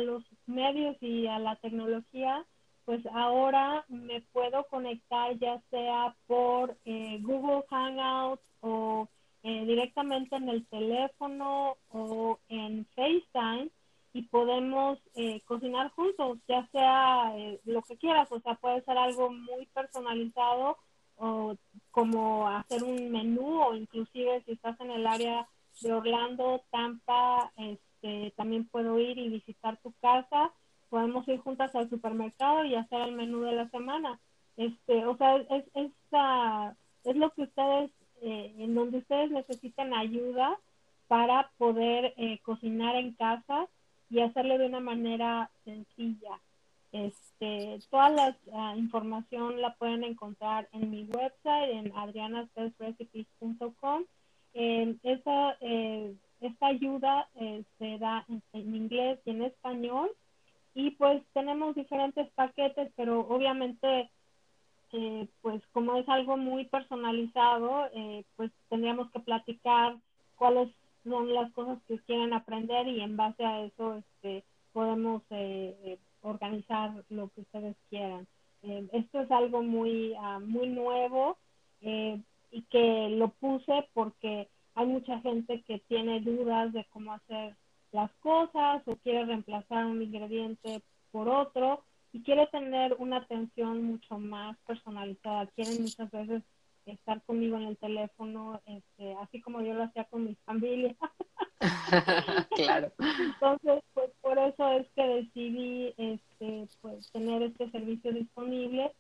los 0.01 0.23
medios 0.47 0.97
y 1.01 1.27
a 1.27 1.39
la 1.39 1.57
tecnología, 1.57 2.45
pues 2.85 3.05
ahora 3.13 3.85
me 3.89 4.21
puedo 4.33 4.65
conectar 4.65 5.37
ya 5.39 5.61
sea 5.71 6.15
por 6.27 6.77
eh, 6.85 7.19
Google 7.23 7.65
Hangouts 7.69 8.43
o 8.61 9.09
eh, 9.43 9.65
directamente 9.65 10.37
en 10.37 10.49
el 10.49 10.67
teléfono 10.67 11.77
o 11.91 12.39
en 12.49 12.87
FaceTime 12.95 13.71
y 14.13 14.23
podemos 14.23 14.99
eh, 15.15 15.41
cocinar 15.45 15.91
juntos, 15.91 16.39
ya 16.49 16.67
sea 16.73 17.33
eh, 17.37 17.61
lo 17.65 17.83
que 17.83 17.97
quieras, 17.97 18.31
o 18.33 18.41
sea, 18.41 18.55
puede 18.57 18.83
ser 18.83 18.99
algo 18.99 19.31
muy 19.31 19.67
personalizado 19.67 20.79
o 21.17 21.55
como 21.91 22.49
hacer 22.49 22.83
un 22.83 23.11
menú 23.11 23.63
o 23.63 23.75
inclusive 23.75 24.43
si 24.45 24.53
estás 24.53 24.81
en 24.81 24.91
el 24.91 25.07
área 25.07 25.47
de 25.83 25.93
Orlando, 25.93 26.63
Tampa, 26.71 27.53
este, 27.57 28.33
también 28.37 28.67
puedo 28.67 28.99
ir 28.99 29.19
y 29.19 29.29
visitar 29.29 29.77
tu 29.83 29.93
casa, 30.01 30.53
podemos 30.89 31.27
ir 31.29 31.39
juntas 31.41 31.75
al 31.77 31.89
supermercado 31.89 32.65
y 32.65 32.75
hacer 32.75 33.03
el 33.03 33.13
menú 33.13 33.43
de 33.43 33.53
la 33.53 33.69
semana. 33.71 34.19
Este, 34.57 35.05
o 35.05 35.17
sea, 35.17 35.37
es, 35.37 35.65
es, 35.75 35.93
es 37.05 37.17
lo 37.17 37.31
que 37.31 37.43
ustedes, 37.43 37.91
eh, 38.23 38.55
en 38.59 38.75
donde 38.75 38.99
ustedes 38.99 39.31
necesitan 39.31 39.95
ayuda 39.95 40.59
para 41.07 41.51
poder 41.59 42.15
cocinar 42.43 42.95
en 42.97 43.15
casa 43.15 43.69
y 44.11 44.21
hacerlo 44.21 44.59
de 44.59 44.67
una 44.67 44.81
manera 44.81 45.51
sencilla. 45.65 46.39
Este, 46.93 47.79
toda 47.89 48.11
la 48.11 48.37
ah, 48.53 48.75
información 48.77 49.63
la 49.63 49.75
pueden 49.75 50.03
encontrar 50.03 50.69
en 50.73 50.91
mi 50.91 51.05
website, 51.05 51.71
en 51.71 51.97
adrianasbestrecipes.com. 51.97 54.05
Eh, 54.55 54.97
esta, 55.05 55.57
eh, 55.61 56.13
esta 56.41 56.67
ayuda 56.67 57.29
eh, 57.37 57.63
se 57.79 57.97
da 57.99 58.27
en, 58.53 58.75
inglés 58.75 59.21
y 59.25 59.31
en 59.31 59.43
español. 59.43 60.11
Y 60.75 60.91
pues 60.93 61.23
tenemos 61.33 61.77
diferentes 61.77 62.29
paquetes, 62.33 62.91
pero 62.97 63.21
obviamente, 63.21 64.11
eh, 64.93 65.29
pues 65.43 65.63
como 65.73 65.95
es 65.97 66.09
algo 66.09 66.37
muy 66.37 66.65
personalizado, 66.65 67.89
pues 68.37 68.51
tendríamos 68.69 69.11
que 69.13 69.21
platicar 69.21 69.97
cuáles 70.37 70.69
son 71.05 71.33
las 71.33 71.51
cosas 71.53 71.79
que 71.87 71.99
quieren 72.01 72.33
aprender 72.33 72.87
y 72.89 73.01
en 73.01 73.17
base 73.17 73.45
a 73.45 73.63
eso 73.63 73.97
este, 73.97 74.45
podemos 74.73 75.23
eh, 75.31 75.77
eh, 75.85 75.99
organizar 76.23 76.93
lo 77.09 77.29
que 77.31 77.43
ustedes 77.43 77.77
quieran. 77.89 78.27
Eh, 78.63 78.89
esto 78.93 79.21
es 79.21 79.31
algo 79.31 79.63
muy, 79.63 80.15
ah, 80.21 80.39
muy 80.39 80.69
nuevo 80.69 81.39
y 81.83 82.63
que 82.69 83.09
lo 83.11 83.29
puse 83.29 83.89
porque 83.95 84.49
hay 84.75 84.87
mucha 84.87 85.19
gente 85.21 85.63
que 85.63 85.79
tiene 85.89 86.21
dudas 86.21 86.73
de 86.75 86.85
cómo 86.91 87.15
hacer 87.15 87.57
las 87.93 88.11
cosas 88.21 88.83
o 88.87 88.97
quiere 88.97 89.25
reemplazar 89.25 89.87
un 89.87 90.03
ingrediente 90.03 90.83
por 91.11 91.29
otro 91.29 91.83
y 92.13 92.23
quiere 92.23 92.47
tener 92.49 92.95
una 92.99 93.19
atención 93.19 93.83
mucho 93.85 94.19
más 94.19 94.57
personalizada. 94.67 95.47
Quieren 95.47 95.83
muchas 95.83 96.11
veces 96.11 96.43
estar 96.87 97.23
conmigo 97.23 97.57
en 97.57 97.65
el 97.65 97.77
teléfono, 97.77 98.61
este, 98.67 99.15
así 99.23 99.41
como 99.41 99.63
yo 99.63 99.75
lo 99.75 99.85
hacía 99.85 100.05
con 100.05 100.25
mis 100.25 100.39
familias. 100.41 100.97
claro. 102.57 102.93
Entonces, 102.99 103.83
pues 103.95 104.11
por 104.21 104.39
eso 104.39 104.71
es 104.73 104.87
que 104.95 105.03
decidí 105.03 105.95
este, 105.97 106.69
pues, 106.81 107.11
tener 107.13 107.43
este 107.43 107.71
servicio 107.71 108.13
disponible. 108.13 108.93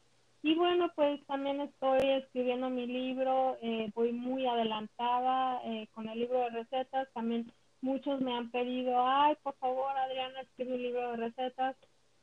Y 0.43 0.55
bueno, 0.55 0.91
pues 0.95 1.25
también 1.27 1.61
estoy 1.61 1.99
escribiendo 2.01 2.71
mi 2.71 2.87
libro, 2.87 3.59
eh, 3.61 3.91
voy 3.95 4.13
muy 4.13 4.47
adelantada 4.47 5.61
eh, 5.65 5.87
con 5.93 6.09
el 6.09 6.19
libro 6.19 6.41
de 6.41 6.51
recetas. 6.51 7.09
También 7.13 7.53
muchos 7.83 8.21
me 8.21 8.35
han 8.35 8.51
pedido, 8.51 9.07
ay, 9.07 9.37
por 9.43 9.55
favor, 9.57 9.95
Adriana, 9.97 10.41
escribe 10.41 10.75
un 10.75 10.83
libro 10.83 11.11
de 11.11 11.17
recetas. 11.17 11.77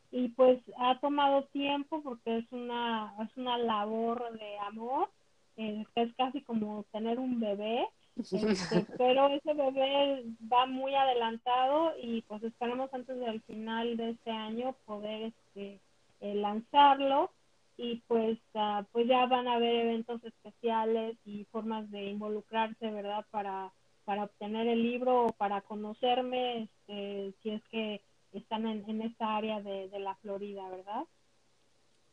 Y 0.09 0.29
pues 0.29 0.59
ha 0.79 0.99
tomado 0.99 1.43
tiempo 1.45 2.01
porque 2.01 2.37
es 2.37 2.51
una, 2.51 3.13
es 3.21 3.35
una 3.35 3.57
labor 3.57 4.31
de 4.39 4.57
amor 4.59 5.09
eh, 5.57 5.85
es 5.95 6.13
casi 6.15 6.41
como 6.41 6.85
tener 6.91 7.19
un 7.19 7.39
bebé, 7.39 7.87
este, 8.15 8.85
pero 8.97 9.27
ese 9.29 9.53
bebé 9.53 10.23
va 10.51 10.65
muy 10.67 10.93
adelantado 10.95 11.93
y 12.01 12.21
pues 12.21 12.43
esperamos 12.43 12.93
antes 12.93 13.19
del 13.19 13.41
final 13.41 13.97
de 13.97 14.11
este 14.11 14.31
año 14.31 14.75
poder 14.85 15.33
este, 15.33 15.79
eh, 16.21 16.35
lanzarlo 16.35 17.31
y 17.75 18.01
pues 18.07 18.39
uh, 18.53 18.83
pues 18.91 19.07
ya 19.07 19.25
van 19.27 19.47
a 19.47 19.55
haber 19.55 19.75
eventos 19.75 20.23
especiales 20.23 21.15
y 21.25 21.45
formas 21.45 21.89
de 21.91 22.05
involucrarse 22.05 22.89
verdad 22.89 23.25
para 23.29 23.71
para 24.03 24.23
obtener 24.23 24.67
el 24.67 24.81
libro 24.81 25.25
o 25.25 25.31
para 25.33 25.61
conocerme 25.61 26.63
este, 26.63 27.33
si 27.43 27.49
es 27.49 27.61
que 27.69 28.01
están 28.33 28.65
en, 28.65 28.89
en 28.89 29.01
esta 29.01 29.35
área 29.35 29.61
de, 29.61 29.89
de 29.89 29.99
la 29.99 30.15
Florida 30.15 30.67
verdad 30.69 31.03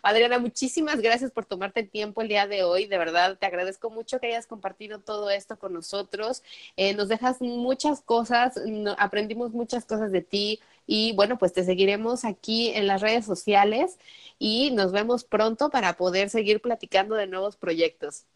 Adriana, 0.03 0.39
muchísimas 0.39 1.01
gracias 1.01 1.31
por 1.33 1.45
tomarte 1.47 1.81
el 1.81 1.91
tiempo 1.91 2.23
el 2.23 2.29
día 2.29 2.47
de 2.47 2.63
hoy. 2.65 2.87
De 2.87 2.99
verdad, 2.99 3.39
te 3.39 3.47
agradezco 3.47 3.91
mucho 3.91 4.21
que 4.21 4.29
hayas 4.29 4.47
compartido 4.47 5.01
todo 5.01 5.31
esto 5.31 5.59
con 5.59 5.73
nosotros. 5.73 6.43
Eh, 6.77 6.95
nos 6.95 7.09
dejas 7.09 7.41
muchas 7.41 8.01
cosas, 8.03 8.55
aprendimos 8.99 9.53
muchas 9.53 9.85
cosas 9.85 10.13
de 10.13 10.23
ti. 10.23 10.61
Y 10.87 11.13
bueno, 11.15 11.39
pues 11.39 11.53
te 11.53 11.65
seguiremos 11.65 12.25
aquí 12.25 12.69
en 12.75 12.87
las 12.87 13.01
redes 13.01 13.25
sociales 13.25 13.99
y 14.39 14.71
nos 14.73 14.93
vemos 14.93 15.25
pronto 15.25 15.71
para 15.71 15.97
poder 15.97 16.29
seguir 16.31 16.61
platicando 16.61 17.15
de 17.15 17.27
nuevos 17.27 17.57
proyectos. 17.57 18.27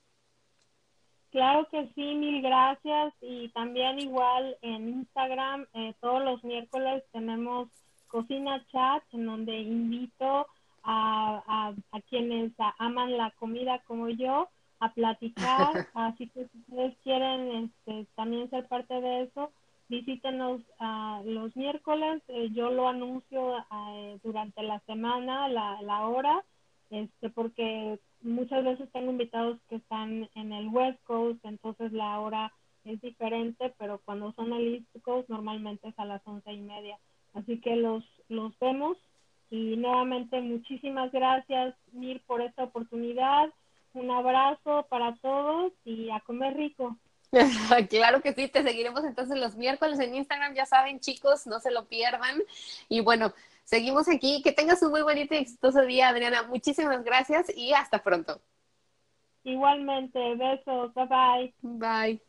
Claro 1.30 1.68
que 1.70 1.88
sí, 1.94 2.14
mil 2.14 2.42
gracias. 2.42 3.12
Y 3.20 3.48
también 3.50 3.98
igual 3.98 4.56
en 4.62 4.88
Instagram, 4.88 5.66
eh, 5.74 5.94
todos 6.00 6.24
los 6.24 6.42
miércoles 6.42 7.04
tenemos 7.12 7.68
Cocina 8.08 8.64
Chat, 8.72 9.02
en 9.12 9.26
donde 9.26 9.58
invito 9.58 10.46
a, 10.82 11.74
a, 11.92 12.00
quienes 12.08 12.52
aman 12.78 13.16
la 13.18 13.30
comida 13.32 13.80
como 13.86 14.08
yo 14.08 14.48
a 14.80 14.92
platicar. 14.92 15.86
Así 15.94 16.28
que 16.28 16.46
si 16.48 16.58
ustedes 16.58 16.96
quieren 17.04 17.70
este, 17.86 18.06
también 18.14 18.48
ser 18.48 18.66
parte 18.66 19.00
de 19.00 19.22
eso, 19.24 19.50
visítenos 19.88 20.60
uh, 20.80 21.22
los 21.24 21.54
miércoles. 21.56 22.22
Eh, 22.28 22.48
yo 22.52 22.70
lo 22.70 22.88
anuncio 22.88 23.58
eh, 23.58 24.18
durante 24.22 24.62
la 24.62 24.80
semana, 24.80 25.48
la, 25.48 25.82
la 25.82 26.06
hora, 26.06 26.42
este, 26.90 27.30
porque 27.30 27.98
muchas 28.22 28.64
veces 28.64 28.90
tengo 28.92 29.10
invitados 29.10 29.58
que 29.68 29.76
están 29.76 30.28
en 30.34 30.52
el 30.52 30.68
West 30.68 31.02
Coast, 31.04 31.44
entonces 31.44 31.92
la 31.92 32.18
hora 32.20 32.52
es 32.84 33.00
diferente, 33.00 33.74
pero 33.78 34.00
cuando 34.04 34.32
son 34.32 34.52
el 34.52 34.74
East 34.74 35.02
Coast 35.02 35.28
normalmente 35.28 35.88
es 35.88 35.98
a 35.98 36.04
las 36.04 36.22
once 36.26 36.52
y 36.52 36.60
media. 36.60 36.98
Así 37.34 37.60
que 37.60 37.76
los, 37.76 38.04
los 38.28 38.58
vemos 38.58 38.96
y 39.50 39.76
nuevamente 39.76 40.40
muchísimas 40.40 41.10
gracias 41.12 41.74
Mir 41.92 42.22
por 42.26 42.40
esta 42.40 42.64
oportunidad. 42.64 43.52
Un 43.94 44.10
abrazo 44.10 44.86
para 44.88 45.14
todos 45.16 45.72
y 45.84 46.10
a 46.10 46.20
comer 46.20 46.56
rico. 46.56 46.96
claro 47.90 48.22
que 48.22 48.32
sí, 48.32 48.48
te 48.48 48.62
seguiremos 48.62 49.04
entonces 49.04 49.38
los 49.38 49.56
miércoles 49.56 49.98
en 50.00 50.14
Instagram, 50.14 50.54
ya 50.54 50.64
saben 50.64 51.00
chicos, 51.00 51.46
no 51.46 51.60
se 51.60 51.70
lo 51.70 51.86
pierdan. 51.86 52.42
Y 52.88 53.00
bueno, 53.00 53.32
seguimos 53.68 54.08
aquí. 54.08 54.40
Que 54.42 54.52
tengas 54.52 54.82
un 54.82 54.90
muy 54.90 55.02
bonito 55.02 55.34
y 55.34 55.38
exitoso 55.38 55.82
día, 55.82 56.08
Adriana. 56.08 56.42
Muchísimas 56.44 57.04
gracias 57.04 57.54
y 57.54 57.72
hasta 57.72 58.02
pronto. 58.02 58.40
Igualmente, 59.44 60.18
besos, 60.36 60.92
bye 60.94 61.06
bye. 61.06 61.54
Bye. 61.62 62.22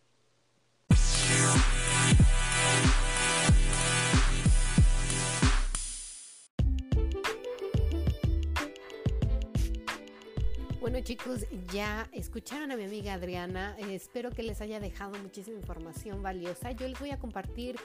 Bueno 10.79 11.01
chicos, 11.01 11.45
ya 11.71 12.07
escucharon 12.13 12.71
a 12.71 12.77
mi 12.77 12.85
amiga 12.85 13.13
Adriana, 13.13 13.75
espero 13.91 14.31
que 14.31 14.41
les 14.41 14.59
haya 14.61 14.79
dejado 14.79 15.19
muchísima 15.21 15.57
información 15.57 16.23
valiosa. 16.23 16.71
Yo 16.71 16.87
les 16.87 16.99
voy 16.99 17.11
a 17.11 17.19
compartir 17.19 17.75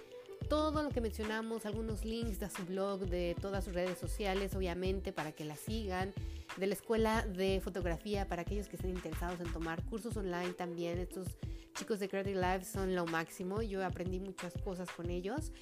todo 0.49 0.83
lo 0.83 0.91
que 0.91 1.01
mencionamos, 1.01 1.67
algunos 1.67 2.05
links 2.05 2.39
de 2.41 2.49
su 2.51 2.65
blog, 2.65 3.01
de 3.01 3.37
todas 3.41 3.65
sus 3.65 3.75
redes 3.75 3.99
sociales, 3.99 4.55
obviamente, 4.55 5.13
para 5.13 5.33
que 5.33 5.45
la 5.45 5.57
sigan, 5.57 6.13
de 6.57 6.67
la 6.67 6.75
escuela 6.75 7.27
de 7.27 7.61
fotografía, 7.63 8.29
para 8.29 8.43
aquellos 8.43 8.69
que 8.69 8.77
estén 8.77 8.91
interesados 8.91 9.41
en 9.41 9.53
tomar 9.53 9.83
cursos 9.85 10.17
online 10.17 10.53
también. 10.53 10.99
Estos 10.99 11.29
chicos 11.75 11.99
de 11.99 12.09
Creative 12.09 12.41
Live 12.41 12.65
son 12.65 12.95
lo 12.95 13.07
máximo, 13.07 13.63
yo 13.63 13.85
aprendí 13.85 14.21
muchas 14.21 14.55
cosas 14.63 14.91
con 14.91 15.11
ellos. 15.11 15.53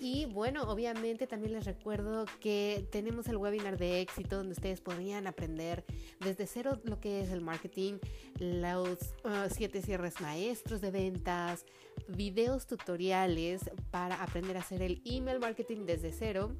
Y 0.00 0.26
bueno, 0.26 0.62
obviamente 0.62 1.26
también 1.26 1.52
les 1.54 1.64
recuerdo 1.64 2.24
que 2.40 2.86
tenemos 2.92 3.26
el 3.26 3.36
webinar 3.36 3.78
de 3.78 4.00
éxito 4.00 4.36
donde 4.36 4.52
ustedes 4.52 4.80
podrían 4.80 5.26
aprender 5.26 5.84
desde 6.20 6.46
cero 6.46 6.80
lo 6.84 7.00
que 7.00 7.20
es 7.20 7.30
el 7.30 7.40
marketing, 7.40 7.94
los 8.38 8.98
uh, 9.24 9.48
siete 9.50 9.82
cierres 9.82 10.20
maestros 10.20 10.80
de 10.80 10.92
ventas, 10.92 11.64
videos 12.06 12.66
tutoriales 12.66 13.70
para 13.90 14.22
aprender 14.22 14.56
a 14.56 14.60
hacer 14.60 14.82
el 14.82 15.02
email 15.04 15.40
marketing 15.40 15.84
desde 15.84 16.12
cero 16.12 16.56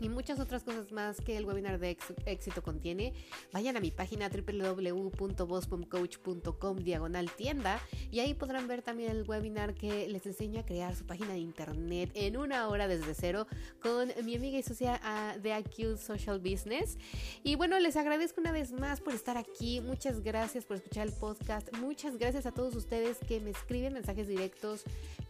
y 0.00 0.08
muchas 0.08 0.40
otras 0.40 0.64
cosas 0.64 0.90
más 0.92 1.20
que 1.20 1.36
el 1.36 1.44
webinar 1.44 1.78
de 1.78 1.98
éxito 2.26 2.62
contiene, 2.62 3.12
vayan 3.52 3.76
a 3.76 3.80
mi 3.80 3.90
página 3.90 4.28
www.bospomcoach.com 4.28 6.76
diagonal 6.78 7.30
tienda 7.30 7.80
y 8.10 8.20
ahí 8.20 8.34
podrán 8.34 8.68
ver 8.68 8.82
también 8.82 9.10
el 9.10 9.28
webinar 9.28 9.74
que 9.74 10.08
les 10.08 10.26
enseño 10.26 10.60
a 10.60 10.66
crear 10.66 10.94
su 10.94 11.06
página 11.06 11.32
de 11.32 11.38
internet 11.38 12.10
en 12.14 12.36
una 12.36 12.68
hora 12.68 12.88
desde 12.88 13.14
cero 13.14 13.46
con 13.80 14.12
mi 14.24 14.36
amiga 14.36 14.58
y 14.58 14.62
socia 14.62 15.00
ah, 15.02 15.36
de 15.40 15.58
IQ 15.58 15.98
Social 15.98 16.38
Business. 16.38 16.98
Y 17.42 17.56
bueno, 17.56 17.78
les 17.78 17.96
agradezco 17.96 18.40
una 18.40 18.52
vez 18.52 18.72
más 18.72 19.00
por 19.00 19.14
estar 19.14 19.36
aquí. 19.36 19.80
Muchas 19.80 20.22
gracias 20.22 20.64
por 20.64 20.76
escuchar 20.76 21.06
el 21.06 21.12
podcast. 21.12 21.68
Muchas 21.78 22.18
gracias 22.18 22.46
a 22.46 22.52
todos 22.52 22.74
ustedes 22.74 23.18
que 23.18 23.40
me 23.40 23.50
escriben 23.50 23.94
mensajes 23.94 24.28
directos, 24.28 24.84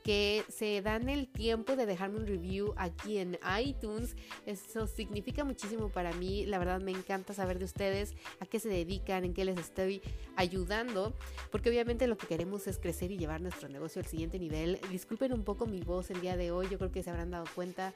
que 0.04 0.44
se 0.48 0.82
dan 0.82 1.08
el 1.08 1.28
tiempo 1.28 1.76
de 1.76 1.86
dejarme 1.86 2.18
un 2.18 2.26
review 2.26 2.74
aquí 2.76 3.18
en 3.18 3.38
iTunes. 3.60 4.16
Eso 4.46 4.86
significa 4.86 5.44
muchísimo 5.44 5.88
para 5.88 6.12
mí. 6.14 6.46
La 6.46 6.58
verdad 6.58 6.80
me 6.80 6.90
encanta 6.90 7.32
saber 7.32 7.58
de 7.58 7.64
ustedes, 7.64 8.14
a 8.40 8.46
qué 8.46 8.58
se 8.58 8.68
dedican, 8.68 9.24
en 9.24 9.34
qué 9.34 9.44
les 9.44 9.58
estoy 9.58 10.02
ayudando, 10.36 11.14
porque 11.50 11.70
obviamente 11.70 12.06
lo 12.06 12.16
que 12.16 12.26
queremos 12.26 12.66
es 12.66 12.78
crecer 12.78 13.12
y 13.12 13.18
llevar 13.18 13.40
nuestro 13.40 13.68
negocio 13.68 14.00
al 14.00 14.06
siguiente 14.06 14.38
nivel. 14.38 14.80
Disculpen 14.90 15.32
un 15.32 15.44
poco 15.44 15.66
mi 15.66 15.80
voz 15.80 16.10
el 16.10 16.20
día 16.20 16.36
de 16.36 16.50
hoy, 16.50 16.68
yo 16.68 16.78
creo 16.78 16.90
que 16.90 17.02
se 17.02 17.10
habrán 17.10 17.30
dado 17.30 17.44
cuenta 17.54 17.92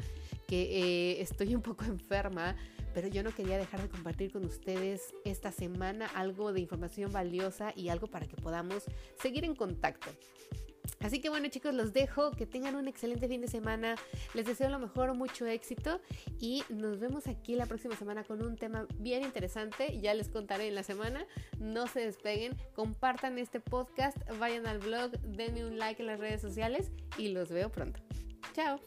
que 0.46 0.62
eh, 0.62 1.20
estoy 1.20 1.54
un 1.54 1.62
poco 1.62 1.84
enferma, 1.86 2.56
pero 2.94 3.08
yo 3.08 3.22
no 3.22 3.34
quería 3.34 3.58
dejar 3.58 3.82
de 3.82 3.88
compartir 3.88 4.32
con 4.32 4.44
ustedes 4.44 5.14
esta 5.24 5.52
semana 5.52 6.06
algo 6.14 6.52
de 6.52 6.60
información 6.60 7.12
valiosa 7.12 7.72
y 7.74 7.88
algo 7.88 8.06
para 8.06 8.26
que 8.26 8.36
podamos 8.36 8.84
seguir 9.20 9.44
en 9.44 9.54
contacto. 9.54 10.08
Así 11.00 11.20
que 11.20 11.28
bueno 11.28 11.48
chicos, 11.48 11.74
los 11.74 11.92
dejo, 11.92 12.30
que 12.32 12.46
tengan 12.46 12.74
un 12.74 12.88
excelente 12.88 13.28
fin 13.28 13.40
de 13.40 13.48
semana, 13.48 13.96
les 14.34 14.46
deseo 14.46 14.68
lo 14.70 14.78
mejor, 14.78 15.14
mucho 15.14 15.46
éxito. 15.46 16.00
Y 16.40 16.64
nos 16.68 16.98
vemos 16.98 17.26
aquí 17.26 17.54
la 17.54 17.66
próxima 17.66 17.96
semana 17.96 18.24
con 18.24 18.42
un 18.42 18.56
tema 18.56 18.86
bien 18.98 19.22
interesante, 19.22 19.98
ya 20.00 20.14
les 20.14 20.28
contaré 20.28 20.68
en 20.68 20.74
la 20.74 20.82
semana, 20.82 21.26
no 21.58 21.86
se 21.86 22.00
despeguen, 22.00 22.56
compartan 22.74 23.38
este 23.38 23.60
podcast, 23.60 24.16
vayan 24.38 24.66
al 24.66 24.78
blog, 24.78 25.12
denme 25.20 25.64
un 25.64 25.78
like 25.78 26.00
en 26.02 26.06
las 26.06 26.18
redes 26.18 26.40
sociales. 26.40 26.90
Y 27.18 27.28
los 27.28 27.50
veo 27.50 27.70
pronto. 27.70 28.00
Chao. 28.52 28.80